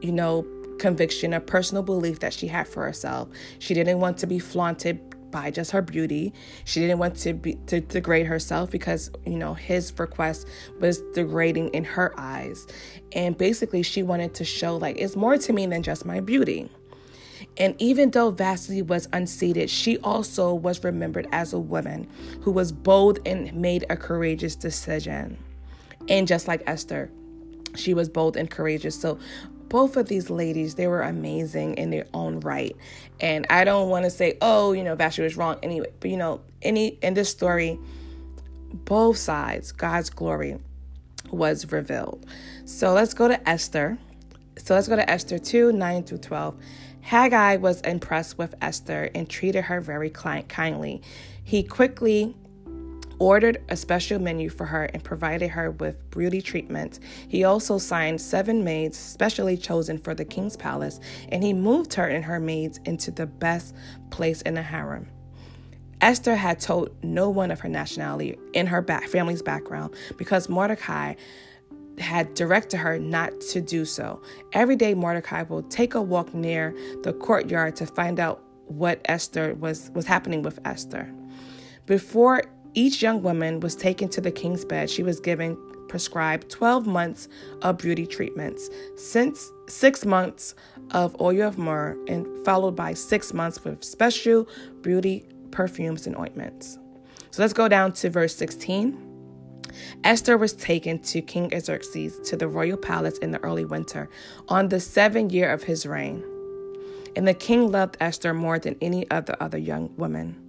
you 0.01 0.11
know, 0.11 0.45
conviction, 0.79 1.33
a 1.33 1.39
personal 1.39 1.83
belief 1.83 2.19
that 2.19 2.33
she 2.33 2.47
had 2.47 2.67
for 2.67 2.83
herself. 2.83 3.29
She 3.59 3.73
didn't 3.73 3.99
want 3.99 4.17
to 4.19 4.27
be 4.27 4.39
flaunted 4.39 4.99
by 5.31 5.51
just 5.51 5.72
her 5.72 5.81
beauty. 5.81 6.34
She 6.65 6.79
didn't 6.79 7.00
want 7.00 7.15
to 7.17 7.34
be 7.34 7.55
to 7.67 7.81
degrade 7.81 8.25
herself 8.25 8.69
because, 8.69 9.12
you 9.25 9.38
know, 9.38 9.53
his 9.53 9.93
request 9.98 10.48
was 10.79 11.01
degrading 11.13 11.69
in 11.69 11.84
her 11.84 12.13
eyes. 12.17 12.67
And 13.12 13.38
basically 13.38 13.84
she 13.84 14.03
wanted 14.03 14.34
to 14.36 14.46
show 14.46 14.77
like 14.77 14.98
it's 14.98 15.15
more 15.15 15.38
to 15.38 15.53
me 15.53 15.65
than 15.65 15.84
just 15.84 16.05
my 16.05 16.19
beauty. 16.19 16.69
And 17.57 17.75
even 17.79 18.12
though 18.12 18.29
Vashti 18.29 18.81
was 18.81 19.07
unseated, 19.13 19.69
she 19.69 19.98
also 20.00 20.53
was 20.53 20.84
remembered 20.84 21.27
as 21.31 21.53
a 21.53 21.60
woman 21.60 22.07
who 22.41 22.51
was 22.51 22.72
bold 22.72 23.19
and 23.25 23.51
made 23.53 23.86
a 23.89 23.98
courageous 23.98 24.55
decision. 24.55 25.38
And 26.07 26.27
just 26.27 26.48
like 26.48 26.62
Esther, 26.67 27.12
she 27.75 27.93
was 27.93 28.10
bold 28.10 28.38
and 28.38 28.50
courageous. 28.50 29.00
So 29.00 29.19
both 29.69 29.97
of 29.97 30.07
these 30.07 30.29
ladies, 30.29 30.75
they 30.75 30.88
were 30.88 31.01
amazing 31.01 31.75
in 31.75 31.89
their 31.89 32.05
own 32.13 32.39
right. 32.39 32.75
And 33.19 33.45
I 33.50 33.63
don't 33.63 33.89
want 33.89 34.05
to 34.05 34.12
say, 34.12 34.38
oh, 34.41 34.74
you 34.74 34.83
know, 34.83 34.95
Vashti 34.95 35.21
was 35.21 35.38
wrong 35.38 35.57
anyway. 35.63 35.91
But 36.00 36.09
you 36.09 36.17
know, 36.17 36.41
any 36.62 37.00
in 37.01 37.13
this 37.13 37.29
story, 37.29 37.79
both 38.74 39.17
sides, 39.17 39.71
God's 39.71 40.09
glory 40.09 40.59
was 41.31 41.71
revealed. 41.71 42.25
So 42.65 42.93
let's 42.93 43.13
go 43.13 43.27
to 43.27 43.50
Esther. 43.50 43.97
So 44.57 44.75
let's 44.75 44.88
go 44.88 44.95
to 44.95 45.09
Esther 45.09 45.38
2, 45.38 45.71
9 45.71 46.03
through 46.03 46.17
12. 46.19 46.55
Haggai 47.01 47.55
was 47.57 47.79
impressed 47.81 48.38
with 48.38 48.55
Esther 48.62 49.09
and 49.15 49.29
treated 49.29 49.65
her 49.65 49.79
very 49.79 50.09
kindly. 50.09 51.01
He 51.43 51.63
quickly 51.63 52.36
ordered 53.19 53.62
a 53.69 53.75
special 53.75 54.19
menu 54.19 54.50
for 54.50 54.65
her 54.65 54.86
and 54.86 55.03
provided 55.03 55.50
her 55.50 55.71
with 55.71 56.09
beauty 56.12 56.41
treatment. 56.41 57.00
He 57.27 57.43
also 57.43 57.77
signed 57.77 58.21
seven 58.21 58.63
maids 58.63 58.97
specially 58.97 59.57
chosen 59.57 59.97
for 59.97 60.13
the 60.13 60.25
king's 60.25 60.57
palace, 60.57 61.00
and 61.29 61.43
he 61.43 61.53
moved 61.53 61.93
her 61.95 62.07
and 62.07 62.25
her 62.25 62.39
maids 62.39 62.79
into 62.86 63.12
the 63.12 63.25
best 63.25 63.75
place 64.09 64.41
in 64.43 64.53
the 64.53 64.62
harem. 64.62 65.07
Esther 66.00 66.36
had 66.36 66.59
told 66.59 66.91
no 67.03 67.29
one 67.29 67.50
of 67.50 67.59
her 67.62 67.69
nationality 67.69 68.38
in 68.53 68.67
her 68.67 68.81
back, 68.81 69.07
family's 69.07 69.41
background 69.41 69.95
because 70.17 70.47
Mordecai 70.47 71.15
had 71.97 72.36
directed 72.36 72.77
her 72.77 73.00
not 73.00 73.39
to 73.41 73.62
do 73.62 73.83
so. 73.83 74.21
Every 74.53 74.75
day, 74.75 74.93
Mordecai 74.93 75.41
will 75.43 75.63
take 75.63 75.95
a 75.95 76.01
walk 76.01 76.33
near 76.33 76.75
the 77.01 77.13
courtyard 77.13 77.75
to 77.77 77.88
find 77.88 78.19
out 78.19 78.43
what 78.65 79.01
Esther 79.05 79.55
was, 79.55 79.89
was 79.95 80.05
happening 80.05 80.43
with 80.43 80.59
Esther. 80.65 81.12
Before 81.88 82.43
each 82.77 83.01
young 83.01 83.24
woman 83.24 83.60
was 83.60 83.75
taken 83.75 84.07
to 84.10 84.22
the 84.22 84.29
king's 84.29 84.63
bed. 84.63 84.88
She 84.88 85.01
was 85.01 85.19
given 85.19 85.57
prescribed 85.88 86.48
12 86.51 86.86
months 86.86 87.27
of 87.63 87.79
beauty 87.79 88.05
treatments, 88.05 88.69
since 88.96 89.51
6 89.67 90.05
months 90.05 90.53
of 90.91 91.19
oil 91.19 91.48
of 91.48 91.57
myrrh, 91.57 91.98
and 92.07 92.27
followed 92.46 92.75
by 92.75 92.93
6 92.93 93.34
months 93.34 93.63
with 93.63 93.84
special 93.84 94.48
beauty 94.81 95.25
perfumes 95.50 96.05
and 96.05 96.15
ointments. 96.15 96.77
So 97.31 97.41
let's 97.41 97.53
go 97.53 97.67
down 97.67 97.93
to 97.93 98.12
verse 98.12 98.36
16. 98.36 98.96
Esther 100.03 100.38
was 100.38 100.53
taken 100.53 101.00
to 101.00 101.22
King 101.22 101.50
Xerxes 101.60 102.19
to 102.29 102.38
the 102.38 102.48
royal 102.48 102.77
palace 102.77 103.17
in 103.19 103.31
the 103.31 103.43
early 103.43 103.65
winter 103.65 104.07
on 104.50 104.69
the 104.69 104.79
seventh 104.79 105.31
year 105.31 105.51
of 105.51 105.63
his 105.63 105.88
reign. 105.88 106.24
And 107.15 107.27
the 107.27 107.34
king 107.34 107.72
loved 107.72 107.98
Esther 108.00 108.36
more 108.36 108.60
than 108.60 108.75
any 108.81 109.10
other 109.10 109.36
other 109.39 109.57
young 109.57 109.96
woman. 109.98 110.46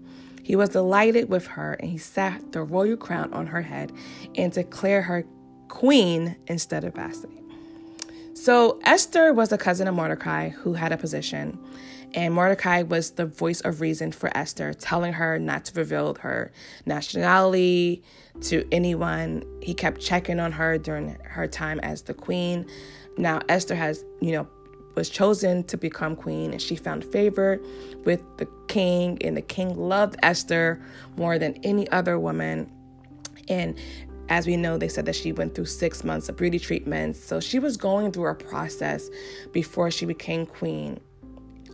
He 0.48 0.56
was 0.56 0.70
delighted 0.70 1.28
with 1.28 1.46
her, 1.48 1.74
and 1.74 1.90
he 1.90 1.98
sat 1.98 2.52
the 2.52 2.62
royal 2.62 2.96
crown 2.96 3.34
on 3.34 3.48
her 3.48 3.60
head 3.60 3.92
and 4.34 4.50
declared 4.50 5.04
her 5.04 5.26
queen 5.68 6.36
instead 6.46 6.84
of 6.84 6.94
Vashti. 6.94 7.42
So 8.32 8.80
Esther 8.82 9.34
was 9.34 9.52
a 9.52 9.58
cousin 9.58 9.86
of 9.88 9.94
Mordecai 9.94 10.48
who 10.48 10.72
had 10.72 10.90
a 10.90 10.96
position, 10.96 11.58
and 12.14 12.32
Mordecai 12.32 12.80
was 12.80 13.10
the 13.10 13.26
voice 13.26 13.60
of 13.60 13.82
reason 13.82 14.10
for 14.10 14.34
Esther, 14.34 14.72
telling 14.72 15.12
her 15.12 15.38
not 15.38 15.66
to 15.66 15.78
reveal 15.78 16.14
her 16.20 16.50
nationality 16.86 18.02
to 18.40 18.66
anyone. 18.72 19.44
He 19.60 19.74
kept 19.74 20.00
checking 20.00 20.40
on 20.40 20.52
her 20.52 20.78
during 20.78 21.18
her 21.24 21.46
time 21.46 21.78
as 21.80 22.00
the 22.04 22.14
queen. 22.14 22.64
Now 23.18 23.42
Esther 23.50 23.74
has, 23.74 24.02
you 24.22 24.32
know, 24.32 24.48
was 24.98 25.08
chosen 25.08 25.62
to 25.64 25.76
become 25.76 26.16
queen, 26.16 26.50
and 26.50 26.60
she 26.60 26.74
found 26.74 27.04
favor 27.04 27.60
with 28.04 28.20
the 28.36 28.48
king, 28.66 29.16
and 29.22 29.36
the 29.36 29.42
king 29.42 29.76
loved 29.76 30.16
Esther 30.24 30.82
more 31.16 31.38
than 31.38 31.54
any 31.62 31.88
other 31.90 32.18
woman. 32.18 32.70
And 33.48 33.78
as 34.28 34.46
we 34.46 34.56
know, 34.56 34.76
they 34.76 34.88
said 34.88 35.06
that 35.06 35.14
she 35.14 35.32
went 35.32 35.54
through 35.54 35.66
six 35.66 36.02
months 36.02 36.28
of 36.28 36.36
beauty 36.36 36.58
treatments. 36.58 37.22
So 37.22 37.38
she 37.38 37.60
was 37.60 37.76
going 37.76 38.10
through 38.10 38.26
a 38.26 38.34
process 38.34 39.08
before 39.52 39.90
she 39.90 40.04
became 40.04 40.44
queen 40.44 41.00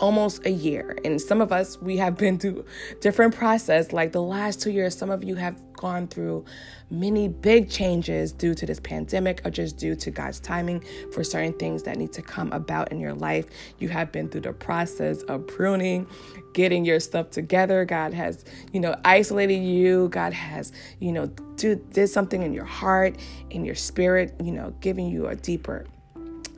almost 0.01 0.45
a 0.47 0.51
year. 0.51 0.99
And 1.05 1.21
some 1.21 1.41
of 1.41 1.53
us 1.53 1.81
we 1.81 1.97
have 1.99 2.17
been 2.17 2.39
through 2.39 2.65
different 3.01 3.35
process. 3.35 3.93
Like 3.93 4.13
the 4.13 4.23
last 4.23 4.61
two 4.61 4.71
years 4.71 4.97
some 4.97 5.11
of 5.11 5.25
you 5.25 5.35
have 5.37 5.61
gone 5.75 6.07
through 6.07 6.45
many 6.91 7.29
big 7.29 7.69
changes 7.69 8.33
due 8.33 8.55
to 8.55 8.65
this 8.65 8.81
pandemic 8.81 9.41
or 9.45 9.51
just 9.51 9.77
due 9.77 9.97
to 9.97 10.11
god's 10.11 10.39
timing 10.39 10.85
for 11.13 11.25
certain 11.25 11.53
things 11.55 11.83
that 11.83 11.97
need 11.97 12.13
to 12.13 12.23
come 12.23 12.53
about 12.53 12.93
in 12.93 13.01
your 13.01 13.15
life. 13.15 13.47
You 13.79 13.89
have 13.89 14.13
been 14.13 14.29
through 14.29 14.43
the 14.43 14.53
process 14.53 15.23
of 15.23 15.47
pruning 15.47 16.07
getting 16.53 16.85
your 16.85 17.01
stuff 17.01 17.31
together. 17.31 17.85
God 17.85 18.15
has 18.15 18.45
you 18.73 18.81
know 18.81 18.97
isolated 19.05 19.57
you. 19.57 20.09
God 20.09 20.33
has 20.33 20.73
you 21.01 21.13
know 21.13 21.27
do, 21.57 21.77
did 21.77 22.09
something 22.09 22.43
in 22.43 22.53
your 22.53 22.65
heart 22.65 23.17
in 23.51 23.65
your 23.65 23.75
spirit 23.75 24.35
you 24.43 24.53
know 24.53 24.75
giving 24.81 25.09
you 25.09 25.27
a 25.27 25.37
deeper 25.37 25.87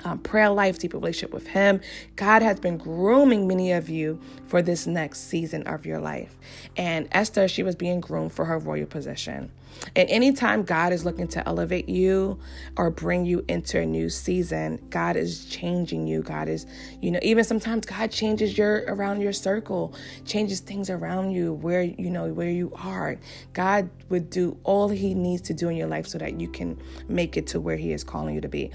um, 0.06 0.18
prayer 0.20 0.50
life, 0.50 0.78
deeper 0.78 0.98
relationship 0.98 1.34
with 1.34 1.48
Him. 1.48 1.80
God 2.14 2.42
has 2.42 2.60
been 2.60 2.78
grooming 2.78 3.48
many 3.48 3.72
of 3.72 3.88
you 3.88 4.20
for 4.46 4.62
this 4.62 4.86
next 4.86 5.28
season 5.28 5.66
of 5.66 5.84
your 5.84 5.98
life. 5.98 6.36
And 6.76 7.08
Esther, 7.10 7.48
she 7.48 7.64
was 7.64 7.74
being 7.74 8.00
groomed 8.00 8.32
for 8.32 8.44
her 8.44 8.58
royal 8.58 8.86
position. 8.86 9.50
And 9.94 10.08
anytime 10.08 10.62
God 10.62 10.92
is 10.92 11.04
looking 11.04 11.28
to 11.28 11.46
elevate 11.46 11.88
you 11.88 12.38
or 12.78 12.90
bring 12.90 13.26
you 13.26 13.44
into 13.48 13.78
a 13.78 13.84
new 13.84 14.08
season, 14.08 14.80
God 14.88 15.16
is 15.16 15.44
changing 15.46 16.06
you. 16.06 16.22
God 16.22 16.48
is, 16.48 16.66
you 17.02 17.10
know, 17.10 17.18
even 17.20 17.44
sometimes 17.44 17.84
God 17.84 18.10
changes 18.10 18.56
your 18.56 18.84
around 18.86 19.20
your 19.20 19.34
circle, 19.34 19.94
changes 20.24 20.60
things 20.60 20.88
around 20.88 21.32
you 21.32 21.52
where 21.52 21.82
you 21.82 22.08
know 22.08 22.32
where 22.32 22.48
you 22.48 22.72
are. 22.76 23.18
God 23.52 23.90
would 24.08 24.30
do 24.30 24.56
all 24.62 24.88
he 24.88 25.12
needs 25.12 25.42
to 25.42 25.54
do 25.54 25.68
in 25.68 25.76
your 25.76 25.88
life 25.88 26.06
so 26.06 26.16
that 26.18 26.40
you 26.40 26.48
can 26.48 26.80
make 27.08 27.36
it 27.36 27.48
to 27.48 27.60
where 27.60 27.76
he 27.76 27.92
is 27.92 28.02
calling 28.04 28.34
you 28.34 28.40
to 28.40 28.48
be. 28.48 28.70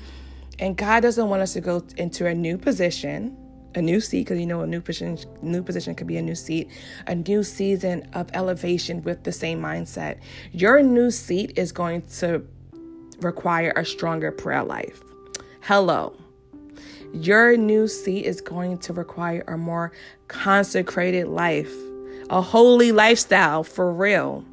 And 0.61 0.77
God 0.77 1.01
doesn't 1.01 1.27
want 1.27 1.41
us 1.41 1.53
to 1.53 1.61
go 1.61 1.83
into 1.97 2.27
a 2.27 2.35
new 2.35 2.55
position, 2.55 3.35
a 3.73 3.81
new 3.81 3.99
seat, 3.99 4.25
because 4.25 4.39
you 4.39 4.45
know 4.45 4.61
a 4.61 4.67
new 4.67 4.79
position, 4.79 5.17
new 5.41 5.63
position 5.63 5.95
could 5.95 6.05
be 6.05 6.17
a 6.17 6.21
new 6.21 6.35
seat, 6.35 6.69
a 7.07 7.15
new 7.15 7.43
season 7.43 8.07
of 8.13 8.29
elevation 8.35 9.01
with 9.01 9.23
the 9.23 9.31
same 9.31 9.59
mindset. 9.59 10.19
Your 10.51 10.83
new 10.83 11.09
seat 11.09 11.53
is 11.57 11.71
going 11.71 12.03
to 12.19 12.45
require 13.21 13.73
a 13.75 13.83
stronger 13.83 14.31
prayer 14.31 14.63
life. 14.63 15.01
Hello. 15.61 16.15
Your 17.11 17.57
new 17.57 17.87
seat 17.87 18.25
is 18.25 18.39
going 18.39 18.77
to 18.79 18.93
require 18.93 19.43
a 19.47 19.57
more 19.57 19.91
consecrated 20.27 21.27
life, 21.27 21.73
a 22.29 22.39
holy 22.39 22.91
lifestyle 22.91 23.63
for 23.63 23.91
real. 23.91 24.45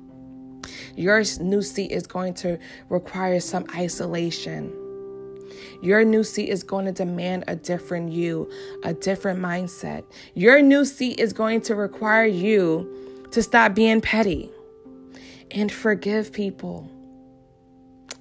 Your 0.97 1.23
new 1.38 1.61
seat 1.61 1.93
is 1.93 2.07
going 2.07 2.33
to 2.35 2.59
require 2.88 3.41
some 3.41 3.67
isolation 3.77 4.73
your 5.81 6.05
new 6.05 6.25
seat 6.25 6.49
is 6.49 6.63
going 6.63 6.87
to 6.87 6.93
demand 6.93 7.45
a 7.47 7.57
different 7.57 8.13
you, 8.13 8.51
a 8.83 8.93
different 8.93 9.41
mindset. 9.41 10.05
Your 10.35 10.61
new 10.61 10.85
seat 10.85 11.21
is 11.21 11.33
going 11.33 11.61
to 11.63 11.75
require 11.75 12.27
you 12.27 13.27
to 13.31 13.43
stop 13.43 13.75
being 13.75 14.01
petty 14.01 14.51
and 15.51 15.71
forgive 15.71 16.33
people. 16.33 16.91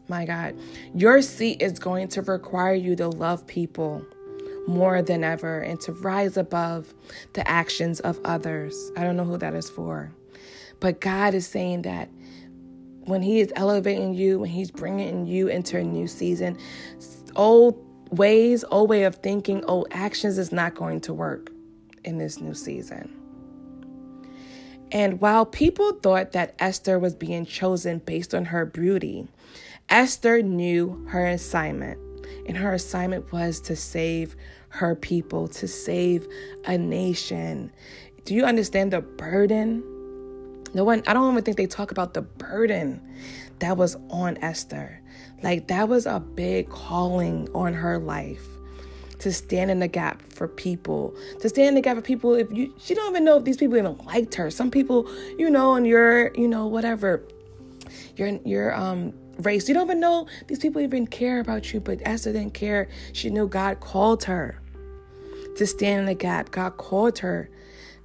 My 0.08 0.26
God, 0.26 0.56
your 0.94 1.22
seat 1.22 1.62
is 1.62 1.80
going 1.80 2.08
to 2.10 2.22
require 2.22 2.74
you 2.74 2.96
to 2.96 3.10
love 3.10 3.46
people 3.46 4.06
more 4.68 5.02
than 5.02 5.24
ever 5.24 5.60
and 5.60 5.80
to 5.82 5.94
rise 5.94 6.38
above 6.38 6.94
the 7.34 7.48
actions 7.50 8.00
of 8.02 8.20
others. 8.24 8.92
I 8.96 9.04
don't 9.04 9.16
know 9.16 9.24
who 9.24 9.38
that 9.38 9.54
is 9.54 9.70
for. 9.70 10.12
But 10.80 11.02
God 11.02 11.34
is 11.34 11.48
saying 11.48 11.84
that 11.84 12.10
when 13.06 13.22
He 13.22 13.40
is 13.40 13.52
elevating 13.56 14.14
you, 14.14 14.40
when 14.40 14.50
He's 14.50 14.70
bringing 14.70 15.26
you 15.26 15.48
into 15.48 15.78
a 15.78 15.84
new 15.84 16.08
season, 16.08 16.58
old 17.38 17.82
ways, 18.12 18.65
old 18.70 18.89
way 18.89 19.03
of 19.03 19.15
thinking, 19.15 19.63
old 19.65 19.88
actions 19.91 20.38
is 20.38 20.51
not 20.51 20.75
going 20.75 21.00
to 21.01 21.13
work 21.13 21.51
in 22.03 22.17
this 22.17 22.41
new 22.41 22.53
season. 22.53 23.13
And 24.91 25.20
while 25.20 25.46
people 25.46 25.94
thought 25.94 26.32
that 26.32 26.56
Esther 26.60 26.98
was 26.98 27.13
being 27.13 27.46
chosen 27.46 28.00
based 28.00 28.34
on 28.34 28.46
her 28.46 28.65
beauty, 28.65 29.27
Esther 29.89 30.41
knew 30.41 31.06
her 31.10 31.25
assignment. 31.25 32.00
And 32.48 32.58
her 32.58 32.74
assignment 32.74 33.32
was 33.32 33.60
to 33.62 33.75
save 33.75 34.36
her 34.70 34.96
people, 34.96 35.48
to 35.50 35.67
save 35.67 36.27
a 36.65 36.77
nation. 36.77 37.72
Do 38.24 38.34
you 38.34 38.46
understand 38.46 38.91
the 38.91 39.01
burden? 39.01 39.84
No 40.74 40.84
one, 40.84 41.03
I 41.08 41.13
don't 41.13 41.32
even 41.32 41.44
think 41.44 41.58
they 41.58 41.67
talk 41.67 41.91
about 41.91 42.13
the 42.13 42.22
burden 42.22 43.01
that 43.60 43.77
was 43.77 43.98
on 44.10 44.38
Esther. 44.38 45.01
Like 45.44 45.67
that 45.67 45.88
was 45.88 46.06
a 46.06 46.20
big 46.20 46.70
calling 46.70 47.50
on 47.53 47.74
her 47.74 47.98
life. 48.00 48.46
to 49.20 49.32
stand 49.34 49.72
in 49.72 49.79
the 49.79 49.88
gap 49.88 50.22
for 50.22 50.48
people, 50.48 51.15
to 51.41 51.50
stand 51.50 51.70
in 51.70 51.75
the 51.75 51.82
gap 51.82 51.96
for 51.96 52.01
people. 52.01 52.36
If 52.36 52.51
you, 52.51 52.74
she 52.77 52.94
don't 52.94 53.10
even 53.12 53.25
know 53.25 53.38
if 53.38 53.46
these 53.46 53.58
people 53.58 53.77
even 53.77 53.98
liked 54.06 54.36
her. 54.36 54.51
Some 54.51 54.70
people, 54.72 55.10
you 55.38 55.50
know, 55.50 55.75
and 55.75 55.88
you're, 55.88 56.34
you 56.36 56.48
know, 56.48 56.67
whatever, 56.67 57.24
your 58.15 58.27
your 58.46 58.75
um 58.75 59.13
race, 59.39 59.67
you 59.67 59.74
don't 59.74 59.88
even 59.88 60.00
know 60.00 60.27
these 60.48 60.60
people 60.60 60.82
even 60.82 61.08
care 61.08 61.39
about 61.39 61.74
you. 61.74 61.79
But 61.79 62.00
Esther 62.03 62.34
didn't 62.34 62.53
care. 62.53 62.89
She 63.13 63.29
knew 63.29 63.48
God 63.48 63.79
called 63.79 64.24
her 64.25 64.62
to 65.58 65.65
stand 65.65 66.01
in 66.01 66.06
the 66.06 66.15
gap. 66.15 66.51
God 66.51 66.77
called 66.77 67.20
her 67.20 67.50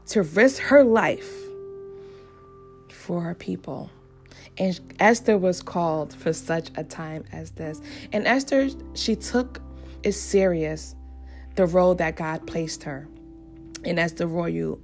to 0.09 0.23
risk 0.23 0.63
her 0.63 0.83
life 0.85 1.31
for 2.89 3.21
her 3.23 3.35
people. 3.35 3.91
And 4.59 4.79
Esther 5.01 5.39
was 5.39 5.63
called 5.63 6.13
for 6.13 6.33
such 6.33 6.71
a 6.77 6.85
time 6.85 7.25
as 7.33 7.53
this. 7.53 7.81
And 8.13 8.27
Esther, 8.27 8.69
she 8.95 9.17
took 9.17 9.61
it 10.03 10.13
serious 10.13 10.95
the 11.55 11.67
role 11.67 11.95
that 11.97 12.17
God 12.17 12.47
placed 12.47 12.83
her 12.85 13.09
and 13.85 13.99
as 13.99 14.15
the 14.15 14.27
royal 14.27 14.81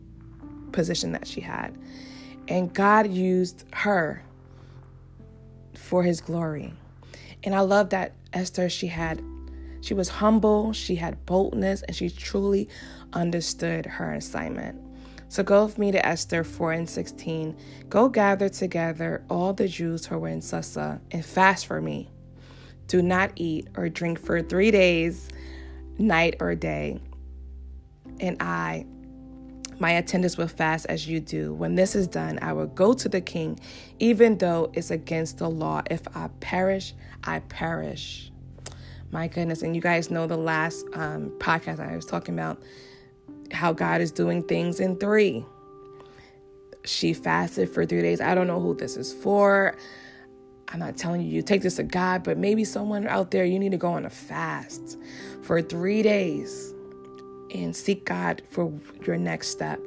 position 0.72 1.12
that 1.12 1.26
she 1.26 1.40
had. 1.40 1.76
And 2.48 2.72
God 2.72 3.10
used 3.10 3.64
her 3.72 4.22
for 5.74 6.02
his 6.02 6.20
glory. 6.20 6.72
And 7.44 7.54
I 7.54 7.60
love 7.60 7.90
that 7.90 8.12
Esther, 8.32 8.68
she 8.68 8.88
had, 8.88 9.22
she 9.80 9.94
was 9.94 10.08
humble, 10.08 10.72
she 10.72 10.96
had 10.96 11.24
boldness, 11.26 11.82
and 11.82 11.94
she 11.94 12.10
truly 12.10 12.68
understood 13.12 13.86
her 13.86 14.14
assignment. 14.14 14.80
So 15.28 15.42
go 15.42 15.66
with 15.66 15.76
me 15.76 15.92
to 15.92 16.04
Esther 16.04 16.42
4 16.42 16.72
and 16.72 16.88
16. 16.88 17.56
Go 17.90 18.08
gather 18.08 18.48
together 18.48 19.22
all 19.28 19.52
the 19.52 19.68
Jews 19.68 20.06
who 20.06 20.18
were 20.18 20.28
in 20.28 20.40
Susa 20.40 21.00
and 21.10 21.24
fast 21.24 21.66
for 21.66 21.82
me. 21.82 22.10
Do 22.86 23.02
not 23.02 23.32
eat 23.36 23.68
or 23.76 23.90
drink 23.90 24.18
for 24.18 24.40
three 24.40 24.70
days, 24.70 25.28
night 25.98 26.36
or 26.40 26.54
day. 26.54 27.00
And 28.20 28.38
I, 28.40 28.86
my 29.78 29.90
attendants 29.90 30.38
will 30.38 30.48
fast 30.48 30.86
as 30.86 31.06
you 31.06 31.20
do. 31.20 31.52
When 31.52 31.74
this 31.74 31.94
is 31.94 32.08
done, 32.08 32.38
I 32.40 32.54
will 32.54 32.66
go 32.66 32.94
to 32.94 33.08
the 33.08 33.20
king, 33.20 33.60
even 33.98 34.38
though 34.38 34.70
it's 34.72 34.90
against 34.90 35.38
the 35.38 35.50
law. 35.50 35.82
If 35.90 36.08
I 36.16 36.30
perish, 36.40 36.94
I 37.22 37.40
perish. 37.40 38.32
My 39.10 39.28
goodness. 39.28 39.60
And 39.60 39.74
you 39.74 39.82
guys 39.82 40.10
know 40.10 40.26
the 40.26 40.38
last 40.38 40.86
um, 40.94 41.30
podcast 41.38 41.80
I 41.80 41.94
was 41.94 42.06
talking 42.06 42.34
about 42.34 42.62
how 43.52 43.72
God 43.72 44.00
is 44.00 44.12
doing 44.12 44.42
things 44.42 44.80
in 44.80 44.96
three. 44.96 45.44
She 46.84 47.12
fasted 47.12 47.68
for 47.70 47.84
three 47.84 48.02
days. 48.02 48.20
I 48.20 48.34
don't 48.34 48.46
know 48.46 48.60
who 48.60 48.74
this 48.74 48.96
is 48.96 49.12
for. 49.12 49.76
I'm 50.68 50.80
not 50.80 50.96
telling 50.96 51.22
you 51.22 51.28
you 51.28 51.42
take 51.42 51.62
this 51.62 51.76
to 51.76 51.82
God, 51.82 52.22
but 52.22 52.36
maybe 52.36 52.64
someone 52.64 53.06
out 53.06 53.30
there 53.30 53.44
you 53.44 53.58
need 53.58 53.72
to 53.72 53.78
go 53.78 53.92
on 53.92 54.04
a 54.04 54.10
fast 54.10 54.98
for 55.42 55.62
three 55.62 56.02
days 56.02 56.74
and 57.54 57.74
seek 57.74 58.04
God 58.04 58.42
for 58.50 58.70
your 59.06 59.16
next 59.16 59.48
step. 59.48 59.80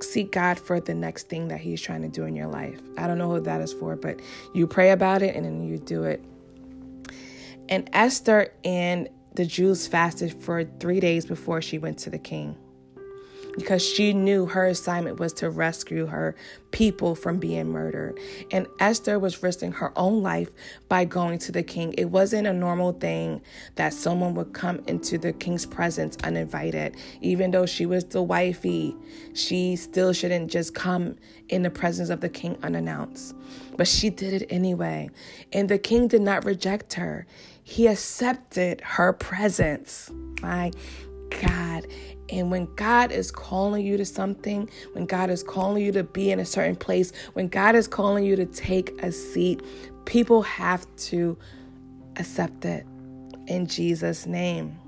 Seek 0.00 0.32
God 0.32 0.58
for 0.58 0.78
the 0.78 0.94
next 0.94 1.28
thing 1.28 1.48
that 1.48 1.60
He's 1.60 1.80
trying 1.80 2.02
to 2.02 2.08
do 2.08 2.24
in 2.24 2.36
your 2.36 2.48
life. 2.48 2.80
I 2.98 3.06
don't 3.06 3.16
know 3.16 3.30
who 3.30 3.40
that 3.40 3.62
is 3.62 3.72
for, 3.72 3.96
but 3.96 4.20
you 4.54 4.66
pray 4.66 4.90
about 4.90 5.22
it 5.22 5.34
and 5.34 5.46
then 5.46 5.66
you 5.66 5.78
do 5.78 6.04
it. 6.04 6.22
And 7.70 7.88
Esther 7.94 8.52
and 8.62 9.08
the 9.34 9.46
Jews 9.46 9.86
fasted 9.86 10.34
for 10.34 10.64
three 10.64 11.00
days 11.00 11.24
before 11.24 11.62
she 11.62 11.78
went 11.78 11.98
to 12.00 12.10
the 12.10 12.18
king 12.18 12.56
because 13.56 13.84
she 13.84 14.12
knew 14.12 14.46
her 14.46 14.66
assignment 14.66 15.18
was 15.18 15.32
to 15.34 15.50
rescue 15.50 16.06
her 16.06 16.36
people 16.70 17.14
from 17.14 17.38
being 17.38 17.68
murdered. 17.68 18.18
And 18.50 18.66
Esther 18.80 19.18
was 19.18 19.42
risking 19.42 19.72
her 19.72 19.92
own 19.96 20.22
life 20.22 20.50
by 20.88 21.04
going 21.04 21.38
to 21.40 21.52
the 21.52 21.62
king. 21.62 21.94
It 21.94 22.06
wasn't 22.06 22.46
a 22.46 22.52
normal 22.52 22.92
thing 22.92 23.40
that 23.76 23.94
someone 23.94 24.34
would 24.34 24.52
come 24.52 24.82
into 24.86 25.16
the 25.16 25.32
king's 25.32 25.64
presence 25.64 26.16
uninvited. 26.22 26.96
Even 27.22 27.50
though 27.50 27.66
she 27.66 27.86
was 27.86 28.04
the 28.04 28.22
wifey, 28.22 28.94
she 29.34 29.76
still 29.76 30.12
shouldn't 30.12 30.50
just 30.50 30.74
come 30.74 31.16
in 31.48 31.62
the 31.62 31.70
presence 31.70 32.10
of 32.10 32.20
the 32.20 32.28
king 32.28 32.58
unannounced. 32.62 33.34
But 33.76 33.88
she 33.88 34.10
did 34.10 34.42
it 34.42 34.46
anyway. 34.50 35.08
And 35.52 35.68
the 35.68 35.78
king 35.78 36.08
did 36.08 36.22
not 36.22 36.44
reject 36.44 36.94
her, 36.94 37.26
he 37.62 37.86
accepted 37.88 38.80
her 38.82 39.12
presence. 39.12 40.10
My 40.40 40.70
God. 41.42 41.86
And 42.28 42.50
when 42.50 42.72
God 42.74 43.12
is 43.12 43.30
calling 43.30 43.84
you 43.84 43.96
to 43.96 44.04
something, 44.04 44.68
when 44.92 45.06
God 45.06 45.30
is 45.30 45.42
calling 45.42 45.84
you 45.84 45.92
to 45.92 46.02
be 46.02 46.30
in 46.30 46.40
a 46.40 46.44
certain 46.44 46.76
place, 46.76 47.12
when 47.34 47.48
God 47.48 47.74
is 47.74 47.86
calling 47.86 48.24
you 48.24 48.36
to 48.36 48.46
take 48.46 49.00
a 49.02 49.12
seat, 49.12 49.62
people 50.06 50.42
have 50.42 50.86
to 50.96 51.38
accept 52.16 52.64
it 52.64 52.86
in 53.46 53.66
Jesus' 53.66 54.26
name. 54.26 54.78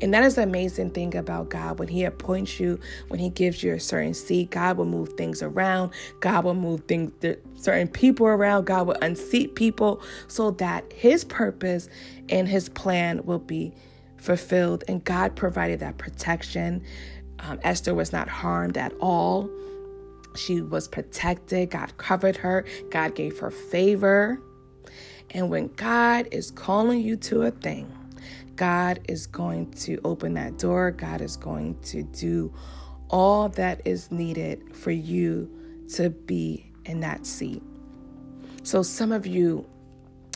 And 0.00 0.12
that 0.12 0.24
is 0.24 0.34
the 0.34 0.42
amazing 0.42 0.90
thing 0.90 1.14
about 1.14 1.50
God. 1.50 1.78
When 1.78 1.88
He 1.88 2.04
appoints 2.04 2.58
you, 2.58 2.80
when 3.08 3.20
He 3.20 3.30
gives 3.30 3.62
you 3.62 3.74
a 3.74 3.80
certain 3.80 4.14
seat, 4.14 4.50
God 4.50 4.76
will 4.76 4.86
move 4.86 5.12
things 5.14 5.42
around. 5.42 5.92
God 6.20 6.44
will 6.44 6.54
move 6.54 6.84
things, 6.86 7.12
certain 7.56 7.88
people 7.88 8.26
around. 8.26 8.64
God 8.64 8.86
will 8.88 8.96
unseat 9.02 9.54
people 9.54 10.02
so 10.26 10.50
that 10.52 10.92
His 10.92 11.24
purpose 11.24 11.88
and 12.28 12.48
His 12.48 12.68
plan 12.68 13.24
will 13.24 13.38
be 13.38 13.72
fulfilled, 14.16 14.84
and 14.88 15.04
God 15.04 15.36
provided 15.36 15.80
that 15.80 15.98
protection. 15.98 16.82
Um, 17.40 17.58
Esther 17.62 17.94
was 17.94 18.12
not 18.12 18.28
harmed 18.28 18.78
at 18.78 18.92
all. 19.00 19.50
She 20.36 20.60
was 20.60 20.88
protected. 20.88 21.70
God 21.70 21.96
covered 21.98 22.36
her. 22.38 22.64
God 22.90 23.14
gave 23.14 23.38
her 23.38 23.50
favor. 23.50 24.40
And 25.30 25.50
when 25.50 25.68
God 25.74 26.28
is 26.30 26.50
calling 26.50 27.00
you 27.00 27.16
to 27.16 27.42
a 27.42 27.50
thing, 27.50 27.92
God 28.56 29.00
is 29.08 29.26
going 29.26 29.72
to 29.72 30.00
open 30.04 30.34
that 30.34 30.58
door. 30.58 30.90
God 30.90 31.20
is 31.20 31.36
going 31.36 31.80
to 31.82 32.02
do 32.02 32.54
all 33.10 33.48
that 33.50 33.80
is 33.84 34.10
needed 34.10 34.74
for 34.76 34.90
you 34.90 35.50
to 35.94 36.10
be 36.10 36.72
in 36.84 37.00
that 37.00 37.26
seat. 37.26 37.62
So, 38.62 38.82
some 38.82 39.12
of 39.12 39.26
you 39.26 39.66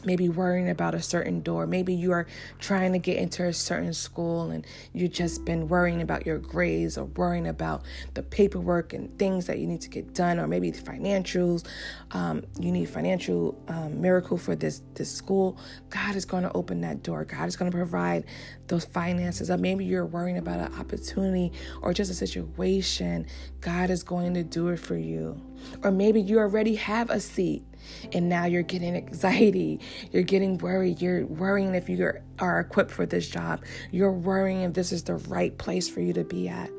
maybe 0.09 0.27
worrying 0.27 0.71
about 0.71 0.94
a 0.94 1.03
certain 1.03 1.42
door. 1.42 1.66
Maybe 1.66 1.92
you 1.92 2.12
are 2.12 2.27
trying 2.59 2.94
to 2.94 2.99
get 2.99 3.18
into 3.18 3.44
a 3.44 3.53
certain 3.53 3.92
school 3.92 4.51
and 4.51 4.66
you've 4.94 5.12
just 5.12 5.44
been 5.44 5.68
worrying 5.68 6.01
about 6.01 6.25
your 6.25 6.38
grades 6.38 6.97
or 6.97 7.05
worrying 7.05 7.47
about 7.47 7.83
the 8.14 8.23
paperwork 8.23 8.94
and 8.94 9.16
things 9.18 9.44
that 9.49 9.59
you 9.59 9.66
need 9.66 9.83
to 9.83 9.90
get 9.90 10.14
done, 10.14 10.40
or 10.40 10.47
maybe 10.47 10.71
the 10.71 10.81
financials. 10.81 11.66
Um, 12.12 12.42
you 12.59 12.73
need 12.73 12.87
financial 12.88 13.62
um, 13.68 14.01
miracle 14.01 14.38
for 14.38 14.57
this 14.57 14.81
this 14.94 15.12
school. 15.14 15.59
God 15.90 16.16
is 16.16 16.25
going 16.25 16.44
to 16.44 16.53
open 16.55 16.81
that 16.81 17.03
door. 17.03 17.27
God 17.27 17.47
is 17.47 17.57
going 17.57 17.71
to 17.71 17.77
provide 17.77 18.25
those 18.68 18.87
finances. 18.87 19.51
Or 19.51 19.59
maybe 19.59 19.85
you're 19.85 20.07
worrying 20.07 20.38
about 20.38 20.59
an 20.59 20.81
opportunity 20.81 21.53
or 21.83 21.92
just 21.92 22.11
a 22.11 22.14
situation. 22.14 23.27
God 23.61 23.90
is 23.90 24.03
going 24.03 24.33
to 24.35 24.42
do 24.42 24.68
it 24.68 24.79
for 24.79 24.97
you. 24.97 25.38
Or 25.83 25.90
maybe 25.90 26.23
you 26.23 26.38
already 26.38 26.77
have 26.77 27.11
a 27.11 27.21
seat 27.21 27.64
and 28.12 28.29
now 28.29 28.44
you're 28.44 28.62
getting 28.62 28.94
anxiety. 28.96 29.81
You're 30.12 30.22
getting 30.22 30.59
worried. 30.59 31.01
You're 31.01 31.27
worrying 31.27 31.74
if 31.74 31.88
you 31.88 32.12
are 32.38 32.61
equipped 32.61 32.90
for 32.90 33.07
this 33.07 33.29
job. 33.29 33.64
You're 33.90 34.12
worrying 34.12 34.62
if 34.62 34.74
this 34.74 34.92
is 34.92 35.05
the 35.05 35.16
right 35.16 35.57
place 35.59 35.88
for 35.88 36.01
you 36.01 36.12
to 36.14 36.24
be 36.24 36.48
at. 36.48 36.70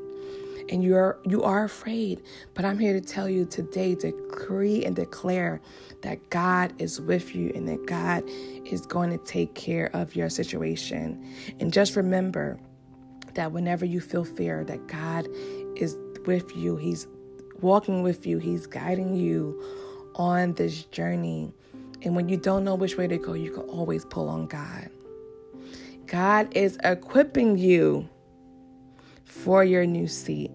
And 0.68 0.84
you're 0.84 1.18
you 1.26 1.42
are 1.42 1.64
afraid. 1.64 2.22
But 2.54 2.64
i'm 2.64 2.78
here 2.78 2.92
to 2.92 3.00
tell 3.00 3.28
you 3.28 3.44
today 3.44 3.96
decree 3.96 4.84
and 4.84 4.94
declare 4.94 5.60
that 6.02 6.30
god 6.30 6.72
is 6.78 7.00
with 7.00 7.34
you 7.34 7.50
and 7.56 7.66
that 7.66 7.86
god 7.86 8.22
is 8.64 8.86
going 8.86 9.10
to 9.10 9.18
take 9.24 9.54
care 9.54 9.90
of 9.94 10.14
your 10.14 10.28
situation. 10.28 11.34
And 11.58 11.72
just 11.72 11.96
remember 11.96 12.58
that 13.34 13.50
whenever 13.52 13.84
you 13.84 14.00
feel 14.00 14.24
fear 14.24 14.64
that 14.64 14.86
god 14.86 15.26
is 15.76 15.96
with 16.26 16.54
you. 16.54 16.76
He's 16.76 17.06
walking 17.60 18.02
with 18.02 18.26
you. 18.26 18.38
He's 18.38 18.66
guiding 18.66 19.14
you 19.14 19.60
on 20.20 20.52
this 20.52 20.84
journey. 20.84 21.50
And 22.02 22.14
when 22.14 22.28
you 22.28 22.36
don't 22.36 22.62
know 22.62 22.74
which 22.74 22.98
way 22.98 23.06
to 23.06 23.16
go, 23.16 23.32
you 23.32 23.50
can 23.50 23.62
always 23.62 24.04
pull 24.04 24.28
on 24.28 24.46
God. 24.46 24.90
God 26.06 26.54
is 26.54 26.78
equipping 26.84 27.56
you 27.56 28.06
for 29.24 29.64
your 29.64 29.86
new 29.86 30.06
seat. 30.06 30.50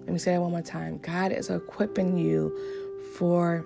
Let 0.00 0.08
me 0.08 0.18
say 0.18 0.32
that 0.32 0.42
one 0.42 0.50
more 0.50 0.60
time. 0.60 0.98
God 0.98 1.32
is 1.32 1.48
equipping 1.48 2.18
you 2.18 2.54
for 3.16 3.64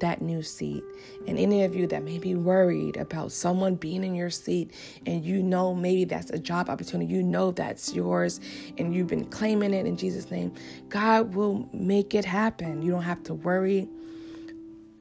that 0.00 0.20
new 0.20 0.42
seat. 0.42 0.82
And 1.26 1.38
any 1.38 1.64
of 1.64 1.74
you 1.74 1.86
that 1.86 2.02
may 2.02 2.18
be 2.18 2.34
worried 2.34 2.98
about 2.98 3.32
someone 3.32 3.76
being 3.76 4.04
in 4.04 4.14
your 4.14 4.28
seat 4.28 4.72
and 5.06 5.24
you 5.24 5.42
know 5.42 5.74
maybe 5.74 6.04
that's 6.04 6.28
a 6.30 6.38
job 6.38 6.68
opportunity, 6.68 7.10
you 7.10 7.22
know 7.22 7.50
that's 7.50 7.94
yours 7.94 8.40
and 8.76 8.94
you've 8.94 9.06
been 9.06 9.24
claiming 9.24 9.72
it 9.72 9.86
in 9.86 9.96
Jesus' 9.96 10.30
name, 10.30 10.52
God 10.90 11.34
will 11.34 11.66
make 11.72 12.14
it 12.14 12.26
happen. 12.26 12.82
You 12.82 12.90
don't 12.90 13.02
have 13.02 13.22
to 13.22 13.34
worry. 13.34 13.88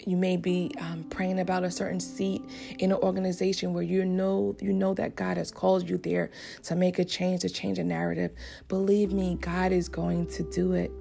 You 0.05 0.17
may 0.17 0.37
be 0.37 0.71
um, 0.79 1.05
praying 1.09 1.39
about 1.39 1.63
a 1.63 1.71
certain 1.71 1.99
seat 1.99 2.43
in 2.79 2.91
an 2.91 2.97
organization 2.97 3.73
where 3.73 3.83
you 3.83 4.03
know 4.05 4.55
you 4.61 4.73
know 4.73 4.93
that 4.95 5.15
God 5.15 5.37
has 5.37 5.51
called 5.51 5.89
you 5.89 5.97
there 5.97 6.31
to 6.63 6.75
make 6.75 6.99
a 6.99 7.05
change, 7.05 7.41
to 7.41 7.49
change 7.49 7.79
a 7.79 7.83
narrative. 7.83 8.31
Believe 8.67 9.11
me, 9.11 9.35
God 9.39 9.71
is 9.71 9.89
going 9.89 10.27
to 10.27 10.43
do 10.51 10.73
it. 10.73 10.91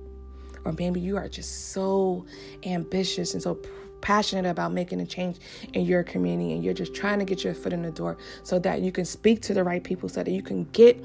Or 0.64 0.72
maybe 0.72 1.00
you 1.00 1.16
are 1.16 1.28
just 1.28 1.72
so 1.72 2.24
ambitious 2.64 3.34
and 3.34 3.42
so 3.42 3.60
passionate 4.00 4.48
about 4.48 4.72
making 4.72 5.00
a 5.00 5.06
change 5.06 5.38
in 5.72 5.84
your 5.84 6.02
community 6.02 6.52
and 6.52 6.64
you're 6.64 6.74
just 6.74 6.94
trying 6.94 7.18
to 7.18 7.24
get 7.24 7.44
your 7.44 7.54
foot 7.54 7.72
in 7.72 7.82
the 7.82 7.90
door 7.90 8.18
so 8.42 8.58
that 8.58 8.80
you 8.82 8.92
can 8.92 9.04
speak 9.04 9.40
to 9.40 9.54
the 9.54 9.62
right 9.62 9.82
people 9.82 10.08
so 10.08 10.22
that 10.22 10.30
you 10.30 10.42
can 10.42 10.64
get 10.72 11.02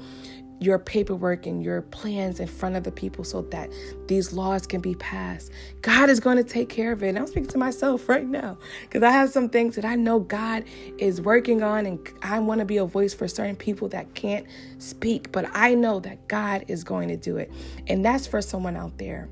your 0.60 0.78
paperwork 0.78 1.46
and 1.46 1.62
your 1.62 1.82
plans 1.82 2.40
in 2.40 2.48
front 2.48 2.74
of 2.74 2.82
the 2.82 2.90
people 2.90 3.22
so 3.22 3.42
that 3.42 3.70
these 4.08 4.32
laws 4.32 4.66
can 4.66 4.80
be 4.80 4.94
passed. 4.96 5.52
God 5.82 6.10
is 6.10 6.18
going 6.18 6.36
to 6.36 6.44
take 6.44 6.68
care 6.68 6.92
of 6.92 7.02
it. 7.02 7.10
And 7.10 7.18
I'm 7.18 7.26
speaking 7.26 7.48
to 7.50 7.58
myself 7.58 8.08
right 8.08 8.26
now 8.26 8.58
because 8.82 9.02
I 9.02 9.10
have 9.10 9.30
some 9.30 9.48
things 9.48 9.76
that 9.76 9.84
I 9.84 9.94
know 9.94 10.18
God 10.18 10.64
is 10.98 11.20
working 11.20 11.62
on, 11.62 11.86
and 11.86 12.08
I 12.22 12.40
want 12.40 12.58
to 12.58 12.64
be 12.64 12.78
a 12.78 12.84
voice 12.84 13.14
for 13.14 13.28
certain 13.28 13.56
people 13.56 13.88
that 13.90 14.14
can't 14.14 14.46
speak. 14.78 15.30
But 15.30 15.46
I 15.52 15.74
know 15.74 16.00
that 16.00 16.26
God 16.28 16.64
is 16.68 16.82
going 16.82 17.08
to 17.08 17.16
do 17.16 17.36
it. 17.36 17.52
And 17.86 18.04
that's 18.04 18.26
for 18.26 18.42
someone 18.42 18.76
out 18.76 18.98
there. 18.98 19.28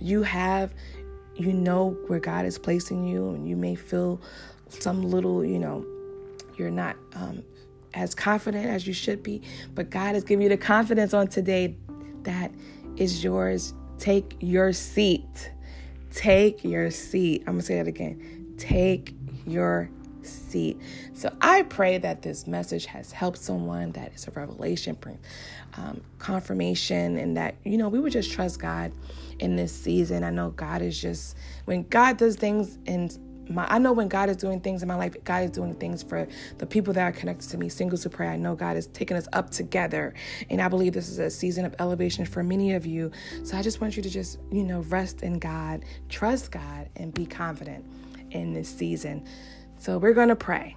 You 0.00 0.22
have, 0.22 0.72
you 1.34 1.52
know, 1.52 1.96
where 2.06 2.20
God 2.20 2.46
is 2.46 2.58
placing 2.58 3.06
you, 3.06 3.30
and 3.30 3.48
you 3.48 3.56
may 3.56 3.74
feel 3.74 4.20
some 4.68 5.02
little, 5.02 5.44
you 5.44 5.58
know, 5.58 5.84
you're 6.56 6.70
not 6.70 6.96
um, 7.14 7.42
as 7.94 8.14
confident 8.14 8.66
as 8.66 8.86
you 8.86 8.92
should 8.92 9.22
be, 9.22 9.42
but 9.74 9.90
God 9.90 10.14
has 10.14 10.24
given 10.24 10.42
you 10.42 10.48
the 10.48 10.56
confidence 10.56 11.14
on 11.14 11.28
today 11.28 11.76
that 12.22 12.52
is 12.96 13.24
yours. 13.24 13.74
Take 13.98 14.36
your 14.40 14.72
seat. 14.72 15.50
Take 16.12 16.64
your 16.64 16.90
seat. 16.90 17.42
I'm 17.42 17.54
going 17.54 17.60
to 17.60 17.66
say 17.66 17.76
that 17.76 17.88
again. 17.88 18.54
Take 18.56 19.14
your 19.46 19.90
seat. 20.22 20.80
So 21.14 21.34
I 21.40 21.62
pray 21.62 21.98
that 21.98 22.22
this 22.22 22.46
message 22.46 22.86
has 22.86 23.12
helped 23.12 23.38
someone, 23.38 23.92
that 23.92 24.12
it's 24.12 24.28
a 24.28 24.30
revelation, 24.32 24.96
um, 25.76 26.00
confirmation, 26.18 27.16
and 27.16 27.36
that, 27.36 27.56
you 27.64 27.78
know, 27.78 27.88
we 27.88 28.00
would 28.00 28.12
just 28.12 28.30
trust 28.32 28.58
God 28.58 28.92
in 29.38 29.56
this 29.56 29.72
season. 29.72 30.24
I 30.24 30.30
know 30.30 30.50
God 30.50 30.82
is 30.82 31.00
just, 31.00 31.36
when 31.64 31.86
God 31.88 32.18
does 32.18 32.36
things 32.36 32.78
in 32.86 33.10
my 33.50 33.66
I 33.68 33.78
know 33.78 33.92
when 33.92 34.08
God 34.08 34.28
is 34.28 34.36
doing 34.36 34.60
things 34.60 34.82
in 34.82 34.88
my 34.88 34.94
life, 34.94 35.14
God 35.24 35.44
is 35.44 35.50
doing 35.50 35.74
things 35.74 36.02
for 36.02 36.26
the 36.58 36.66
people 36.66 36.94
that 36.94 37.02
are 37.02 37.12
connected 37.12 37.50
to 37.50 37.58
me. 37.58 37.68
Singles 37.68 38.02
who 38.02 38.10
pray, 38.10 38.28
I 38.28 38.36
know 38.36 38.54
God 38.54 38.76
is 38.76 38.86
taking 38.88 39.16
us 39.16 39.28
up 39.32 39.50
together. 39.50 40.14
And 40.48 40.60
I 40.60 40.68
believe 40.68 40.92
this 40.92 41.08
is 41.08 41.18
a 41.18 41.30
season 41.30 41.64
of 41.64 41.74
elevation 41.78 42.24
for 42.24 42.42
many 42.42 42.74
of 42.74 42.86
you. 42.86 43.10
So 43.42 43.56
I 43.56 43.62
just 43.62 43.80
want 43.80 43.96
you 43.96 44.02
to 44.02 44.10
just, 44.10 44.38
you 44.50 44.62
know, 44.62 44.80
rest 44.82 45.22
in 45.22 45.38
God, 45.38 45.84
trust 46.08 46.52
God, 46.52 46.88
and 46.96 47.12
be 47.12 47.26
confident 47.26 47.84
in 48.30 48.52
this 48.52 48.68
season. 48.68 49.26
So 49.78 49.98
we're 49.98 50.14
gonna 50.14 50.36
pray. 50.36 50.76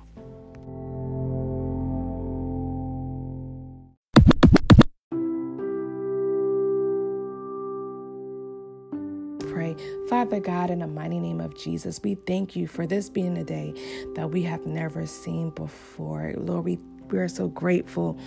Father 10.09 10.39
God, 10.39 10.69
in 10.71 10.79
the 10.79 10.87
mighty 10.87 11.19
name 11.19 11.41
of 11.41 11.55
Jesus, 11.55 12.01
we 12.03 12.15
thank 12.15 12.55
you 12.55 12.67
for 12.67 12.87
this 12.87 13.09
being 13.09 13.37
a 13.37 13.43
day 13.43 13.73
that 14.15 14.31
we 14.31 14.43
have 14.43 14.65
never 14.65 15.05
seen 15.05 15.51
before. 15.51 16.33
Lord, 16.37 16.65
we, 16.65 16.79
we 17.09 17.19
are 17.19 17.27
so 17.29 17.47
grateful 17.49 18.19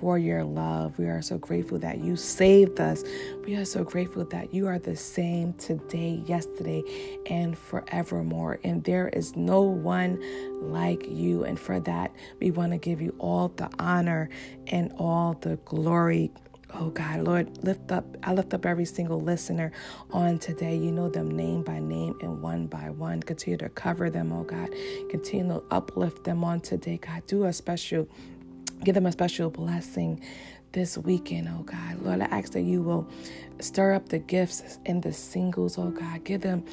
for 0.00 0.18
your 0.18 0.44
love. 0.44 0.98
We 0.98 1.06
are 1.06 1.22
so 1.22 1.38
grateful 1.38 1.78
that 1.80 1.98
you 1.98 2.16
saved 2.16 2.80
us. 2.80 3.04
We 3.46 3.56
are 3.56 3.64
so 3.66 3.84
grateful 3.84 4.24
that 4.26 4.54
you 4.54 4.66
are 4.68 4.78
the 4.78 4.96
same 4.96 5.54
today, 5.54 6.22
yesterday, 6.26 6.82
and 7.26 7.58
forevermore. 7.58 8.60
And 8.64 8.84
there 8.84 9.08
is 9.10 9.36
no 9.36 9.62
one 9.62 10.20
like 10.62 11.06
you. 11.08 11.44
And 11.44 11.58
for 11.60 11.80
that, 11.80 12.12
we 12.40 12.50
want 12.50 12.72
to 12.72 12.78
give 12.78 13.00
you 13.00 13.14
all 13.18 13.48
the 13.48 13.70
honor 13.78 14.30
and 14.68 14.92
all 14.98 15.34
the 15.40 15.56
glory. 15.66 16.32
Oh 16.74 16.90
God, 16.90 17.20
Lord, 17.20 17.64
lift 17.64 17.90
up, 17.92 18.04
I 18.22 18.32
lift 18.32 18.54
up 18.54 18.64
every 18.64 18.84
single 18.84 19.20
listener 19.20 19.72
on 20.12 20.38
today. 20.38 20.76
You 20.76 20.92
know 20.92 21.08
them 21.08 21.30
name 21.30 21.62
by 21.62 21.78
name 21.80 22.16
and 22.22 22.42
one 22.42 22.66
by 22.66 22.90
one. 22.90 23.22
Continue 23.22 23.58
to 23.58 23.68
cover 23.68 24.10
them, 24.10 24.32
oh 24.32 24.44
God. 24.44 24.70
Continue 25.10 25.54
to 25.54 25.62
uplift 25.70 26.24
them 26.24 26.44
on 26.44 26.60
today, 26.60 26.98
God. 26.98 27.26
Do 27.26 27.44
a 27.44 27.52
special, 27.52 28.08
give 28.84 28.94
them 28.94 29.06
a 29.06 29.12
special 29.12 29.50
blessing 29.50 30.22
this 30.72 30.98
weekend, 30.98 31.48
oh 31.48 31.62
God. 31.62 32.00
Lord, 32.02 32.20
I 32.20 32.26
ask 32.26 32.52
that 32.52 32.62
you 32.62 32.82
will 32.82 33.08
stir 33.60 33.94
up 33.94 34.08
the 34.08 34.18
gifts 34.18 34.78
in 34.86 35.00
the 35.00 35.12
singles, 35.12 35.78
oh 35.78 35.90
God. 35.90 36.24
Give 36.24 36.40
them 36.40 36.64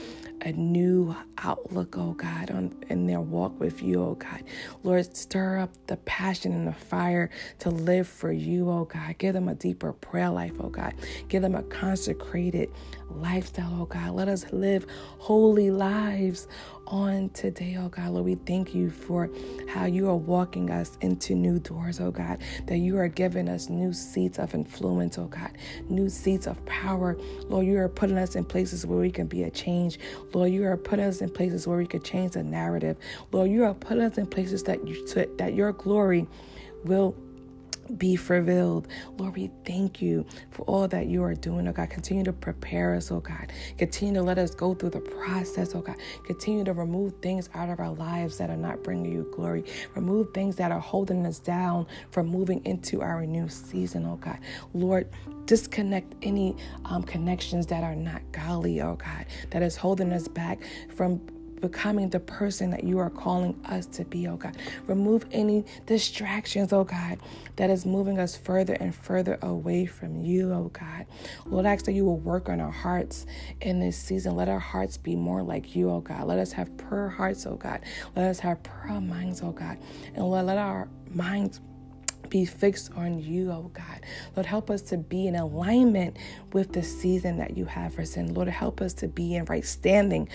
a 0.42 0.52
new 0.52 1.16
outlook, 1.40 1.98
oh 1.98 2.14
God, 2.14 2.52
on 2.52 2.76
in 2.90 3.08
their 3.08 3.22
walk 3.22 3.60
with 3.60 3.82
you, 3.82 4.02
oh 4.04 4.16
God. 4.16 4.44
Lord, 4.84 5.16
stir 5.16 5.60
up 5.60 5.72
the 5.88 5.98
passion 5.98 6.54
and 6.54 6.68
the 6.68 6.74
fire 6.74 7.30
to 7.60 7.70
live 7.70 8.08
for 8.08 8.32
you, 8.32 8.70
oh 8.70 8.86
God. 8.86 9.18
Give 9.18 9.34
them 9.34 9.48
a 9.48 9.56
deeper 9.56 9.94
prayer 9.94 10.30
life, 10.30 10.54
oh 10.60 10.70
God. 10.70 10.94
Give 11.28 11.42
them 11.42 11.56
a 11.56 11.64
consecrated 11.64 12.70
lifestyle, 13.10 13.78
oh 13.82 13.86
God. 13.86 14.12
Let 14.12 14.28
us 14.28 14.46
live 14.52 14.86
holy 15.20 15.72
lives 15.72 16.48
on 16.88 17.30
today, 17.30 17.78
oh 17.80 17.90
God. 17.90 18.12
Lord, 18.12 18.26
we 18.26 18.36
thank 18.36 18.74
you 18.74 18.90
for 18.90 19.30
how 19.68 19.86
you 19.86 20.10
are 20.10 20.16
walking 20.16 20.70
us 20.70 20.98
into 21.02 21.36
new 21.36 21.60
doors, 21.60 22.00
oh 22.00 22.12
God. 22.12 22.40
That 22.68 22.78
you 22.78 22.98
are 22.98 23.08
giving 23.08 23.50
us 23.50 23.70
new 23.70 23.94
seats 23.94 24.40
of 24.40 24.54
influence, 24.54 25.18
oh 25.18 25.28
God. 25.28 25.52
New 25.90 26.10
seats 26.10 26.48
of 26.48 26.64
power. 26.66 27.18
Lord, 27.50 27.66
you 27.66 27.78
are 27.80 27.90
putting 27.90 28.18
us 28.18 28.36
in 28.36 28.46
places 28.46 28.86
where 28.86 29.00
we 29.00 29.12
can 29.12 29.28
be 29.28 29.44
a 29.44 29.52
change. 29.52 30.00
Lord, 30.34 30.52
you 30.52 30.66
are 30.66 30.78
putting 30.78 31.06
us 31.06 31.22
in 31.22 31.30
places 31.30 31.68
where 31.68 31.78
we 31.78 31.88
could 31.88 32.04
change 32.04 32.34
the 32.34 32.44
narrative. 32.44 32.98
Lord, 33.32 33.50
you 33.52 33.64
are 33.64 33.74
putting 33.74 34.04
us 34.04 34.18
in 34.18 34.28
places 34.28 34.64
that 34.64 34.88
you 34.88 35.06
that 35.38 35.54
your 35.54 35.74
glory 35.74 36.28
will 36.84 37.16
be 37.96 38.18
revealed. 38.28 38.88
Lord, 39.18 39.36
we 39.36 39.50
thank 39.66 40.02
you 40.02 40.26
for 40.52 40.64
all 40.64 40.88
that 40.88 41.08
you 41.08 41.24
are 41.24 41.36
doing, 41.36 41.68
oh 41.68 41.72
God. 41.72 41.90
Continue 41.90 42.24
to 42.24 42.34
prepare 42.34 42.96
us, 42.96 43.12
oh 43.12 43.20
God. 43.20 43.52
Continue 43.78 44.16
to 44.16 44.24
let 44.24 44.38
us 44.38 44.54
go 44.54 44.74
through 44.74 44.92
the 44.92 45.00
process, 45.00 45.74
oh 45.76 45.82
God. 45.82 45.98
Continue 46.26 46.64
to 46.64 46.74
remove 46.74 47.14
things 47.22 47.50
out 47.54 47.70
of 47.70 47.80
our 47.80 47.94
lives 47.94 48.38
that 48.38 48.50
are 48.50 48.58
not 48.58 48.84
bringing 48.84 49.12
you 49.12 49.32
glory. 49.36 49.64
Remove 49.96 50.34
things 50.34 50.56
that 50.58 50.72
are 50.72 50.80
holding 50.80 51.26
us 51.26 51.40
down 51.40 51.88
from 52.12 52.28
moving 52.28 52.66
into 52.66 53.02
our 53.02 53.26
new 53.26 53.48
season, 53.50 54.06
oh 54.06 54.18
God. 54.18 54.40
Lord, 54.74 55.10
disconnect 55.46 56.14
any 56.22 56.56
um, 56.86 57.04
connections 57.04 57.66
that 57.68 57.84
are 57.84 57.96
not 57.96 58.22
godly, 58.32 58.82
oh 58.82 58.96
God, 58.96 59.26
that 59.52 59.64
is 59.64 59.76
holding 59.76 60.12
us 60.12 60.28
back 60.28 60.60
from 60.96 61.22
becoming 61.62 62.10
the 62.10 62.20
person 62.20 62.72
that 62.72 62.84
you 62.84 63.00
are 63.00 63.10
calling 63.10 63.60
us 63.66 63.86
to 63.88 64.06
be, 64.06 64.28
oh 64.28 64.38
God. 64.38 64.58
Remove 64.86 65.26
any 65.32 65.66
distractions, 65.86 66.74
oh 66.74 66.84
God, 66.84 67.20
that 67.56 67.70
is 67.70 67.86
moving 67.86 68.20
us 68.20 68.36
further 68.36 68.74
and 68.74 68.94
further 68.94 69.38
away 69.42 69.86
from 69.86 70.22
you, 70.22 70.54
oh 70.54 70.70
God. 70.74 71.06
Lord, 71.46 71.66
I 71.66 71.74
ask 71.74 71.86
that 71.86 71.94
you 71.94 72.06
will 72.06 72.20
work 72.20 72.50
on 72.50 72.60
our 72.60 72.72
hearts 72.72 73.26
in 73.62 73.80
this 73.80 73.98
season. 73.98 74.36
Let 74.36 74.50
our 74.50 74.60
hearts 74.60 74.98
be 74.98 75.16
more 75.16 75.44
like 75.44 75.76
you, 75.76 75.90
oh 75.90 76.02
God. 76.02 76.26
Let 76.26 76.40
us 76.40 76.52
have 76.54 76.76
pure 76.78 77.10
hearts, 77.10 77.46
oh 77.46 77.56
God. 77.56 77.82
Let 78.16 78.26
us 78.26 78.40
have 78.40 78.62
pure 78.64 79.02
minds, 79.02 79.42
oh 79.42 79.52
God. 79.52 79.78
And 80.16 80.26
Lord, 80.26 80.46
let 80.46 80.58
our 80.58 80.88
minds 81.14 81.62
be 82.30 82.46
fixed 82.46 82.92
on 82.94 83.20
you, 83.20 83.52
oh 83.52 83.72
God. 83.74 84.02
Lord, 84.36 84.46
help 84.46 84.70
us 84.70 84.82
to 84.84 84.98
be 84.98 85.28
in 85.28 85.36
alignment 85.36 86.18
with 86.54 86.74
the 86.74 86.84
season 86.84 87.38
that 87.38 87.58
you 87.58 87.66
have 87.66 87.94
for 87.94 88.06
sin. 88.06 88.34
Lord, 88.34 88.48
help 88.48 88.82
us 88.82 88.94
to 88.96 89.08
be 89.08 89.36
in 89.36 89.46
right 89.46 89.66
standing 89.66 90.30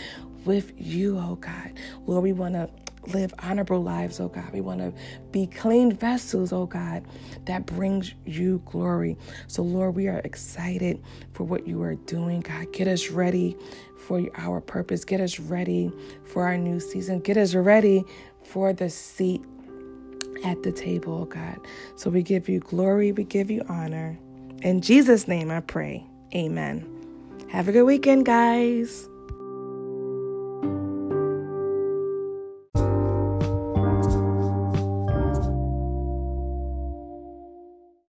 with 0.45 0.73
you, 0.77 1.19
oh 1.19 1.37
God. 1.37 1.73
Lord, 2.07 2.23
we 2.23 2.33
want 2.33 2.55
to 2.55 2.69
live 3.09 3.35
honorable 3.41 3.83
lives, 3.83 4.21
oh 4.21 4.29
God. 4.29 4.53
We 4.53 4.61
want 4.61 4.81
to 4.81 4.93
be 5.31 5.47
clean 5.47 5.93
vessels, 5.93 6.53
oh 6.53 6.67
God, 6.67 7.05
that 7.47 7.67
brings 7.67 8.15
you 8.25 8.63
glory. 8.65 9.17
So, 9.47 9.63
Lord, 9.63 9.95
we 9.97 10.09
are 10.09 10.21
excited 10.25 11.03
for 11.33 11.45
what 11.45 11.67
you 11.67 11.83
are 11.83 11.95
doing, 11.95 12.41
God. 12.41 12.73
Get 12.73 12.89
us 12.89 13.09
ready 13.09 13.57
for 13.99 14.23
our 14.37 14.61
purpose. 14.61 15.05
Get 15.05 15.21
us 15.21 15.39
ready 15.39 15.93
for 16.25 16.45
our 16.45 16.57
new 16.57 16.81
season. 16.81 17.21
Get 17.21 17.37
us 17.37 17.55
ready 17.55 18.05
for 18.45 18.73
the 18.73 18.91
seat 18.91 19.43
at 20.45 20.63
the 20.63 20.73
table, 20.73 21.23
oh 21.23 21.25
God. 21.25 21.59
So 21.97 22.11
we 22.11 22.23
give 22.23 22.49
you 22.49 22.61
glory, 22.61 23.13
we 23.13 23.25
give 23.25 23.51
you 23.51 23.65
honor. 23.69 24.19
In 24.63 24.81
Jesus' 24.81 25.27
name 25.27 25.51
I 25.51 25.61
pray. 25.61 26.07
Amen. 26.35 26.89
Have 27.51 27.69
a 27.69 27.73
good 27.73 27.85
weekend, 27.85 28.27
guys. 28.27 29.09